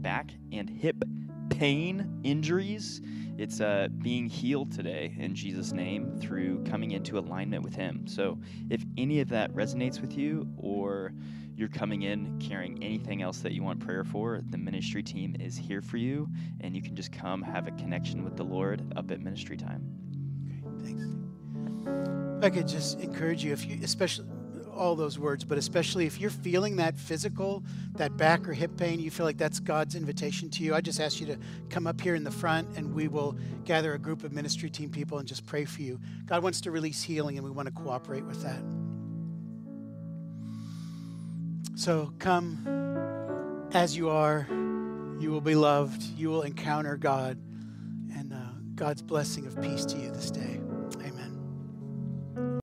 back 0.03 0.33
and 0.53 0.69
hip 0.69 1.03
pain 1.51 2.21
injuries, 2.25 3.01
it's 3.39 3.61
uh, 3.61 3.89
being 3.99 4.27
healed 4.27 4.73
today 4.73 5.15
in 5.19 5.35
Jesus' 5.35 5.73
name 5.73 6.19
through 6.19 6.63
coming 6.65 6.91
into 6.93 7.19
alignment 7.19 7.63
with 7.63 7.75
Him. 7.75 8.07
So 8.07 8.39
if 8.71 8.85
any 8.97 9.21
of 9.21 9.29
that 9.31 9.53
resonates 9.53 10.01
with 10.01 10.17
you, 10.17 10.47
or 10.57 11.13
you're 11.57 11.69
coming 11.69 12.03
in 12.03 12.39
carrying 12.39 12.83
anything 12.83 13.23
else 13.23 13.39
that 13.39 13.53
you 13.53 13.63
want 13.63 13.81
prayer 13.81 14.05
for, 14.05 14.41
the 14.51 14.59
ministry 14.59 15.03
team 15.03 15.37
is 15.39 15.57
here 15.57 15.83
for 15.83 15.97
you, 15.97 16.29
and 16.61 16.75
you 16.75 16.83
can 16.83 16.95
just 16.95 17.13
come 17.13 17.43
have 17.43 17.67
a 17.69 17.73
connection 17.73 18.25
with 18.25 18.37
the 18.37 18.45
Lord 18.45 18.93
up 18.97 19.11
at 19.11 19.21
ministry 19.21 19.57
time. 19.57 19.83
Great, 20.45 20.63
thanks. 20.83 21.05
I 22.43 22.51
could 22.51 22.67
just 22.67 23.01
encourage 23.01 23.45
you, 23.45 23.53
if 23.53 23.67
you, 23.67 23.79
especially 23.83 24.27
all 24.73 24.97
those 24.97 25.19
words, 25.19 25.45
but 25.45 25.59
especially 25.59 26.07
if 26.07 26.21
you're 26.21 26.31
feeling 26.31 26.77
that 26.77 26.99
physical, 26.99 27.63
that 27.95 28.17
back 28.17 28.49
or 28.49 28.53
hip 28.53 28.77
pain, 28.77 29.01
you 29.01 29.11
feel 29.11 29.27
like 29.27 29.39
that's 29.39 29.61
God's 29.61 29.95
invitation 29.95 30.51
to 30.51 30.63
you, 30.63 30.75
I 30.75 30.81
just 30.81 31.01
ask 31.01 31.21
you 31.21 31.27
to 31.27 31.39
come 31.71 31.87
up 31.87 32.01
here 32.01 32.15
in 32.15 32.25
the 32.25 32.31
front 32.31 32.77
and 32.77 32.95
we 32.95 33.09
will 33.09 33.37
gather 33.65 33.95
a 33.95 33.99
group 33.99 34.25
of 34.25 34.33
ministry 34.33 34.71
team 34.71 34.91
people 34.91 35.19
and 35.19 35.29
just 35.29 35.47
pray 35.47 35.65
for 35.65 35.83
you. 35.83 36.01
God 36.27 36.43
wants 36.43 36.61
to 36.63 36.71
release 36.71 37.03
healing 37.03 37.37
and 37.37 37.45
we 37.45 37.51
want 37.51 37.67
to 37.67 37.73
cooperate 37.73 38.25
with 38.25 38.43
that. 38.43 38.63
So 41.79 42.13
come 42.19 43.69
as 43.73 43.97
you 43.97 44.09
are. 44.11 44.47
You 45.19 45.31
will 45.31 45.41
be 45.41 45.55
loved. 45.55 46.03
You 46.03 46.31
will 46.31 46.43
encounter 46.43 46.97
God 46.97 47.39
and 48.17 48.33
uh, 48.33 48.37
God's 48.75 49.03
blessing 49.03 49.47
of 49.47 49.61
peace 49.61 49.85
to 49.87 49.99
you 49.99 50.11
this 50.11 50.31
day. 50.31 50.61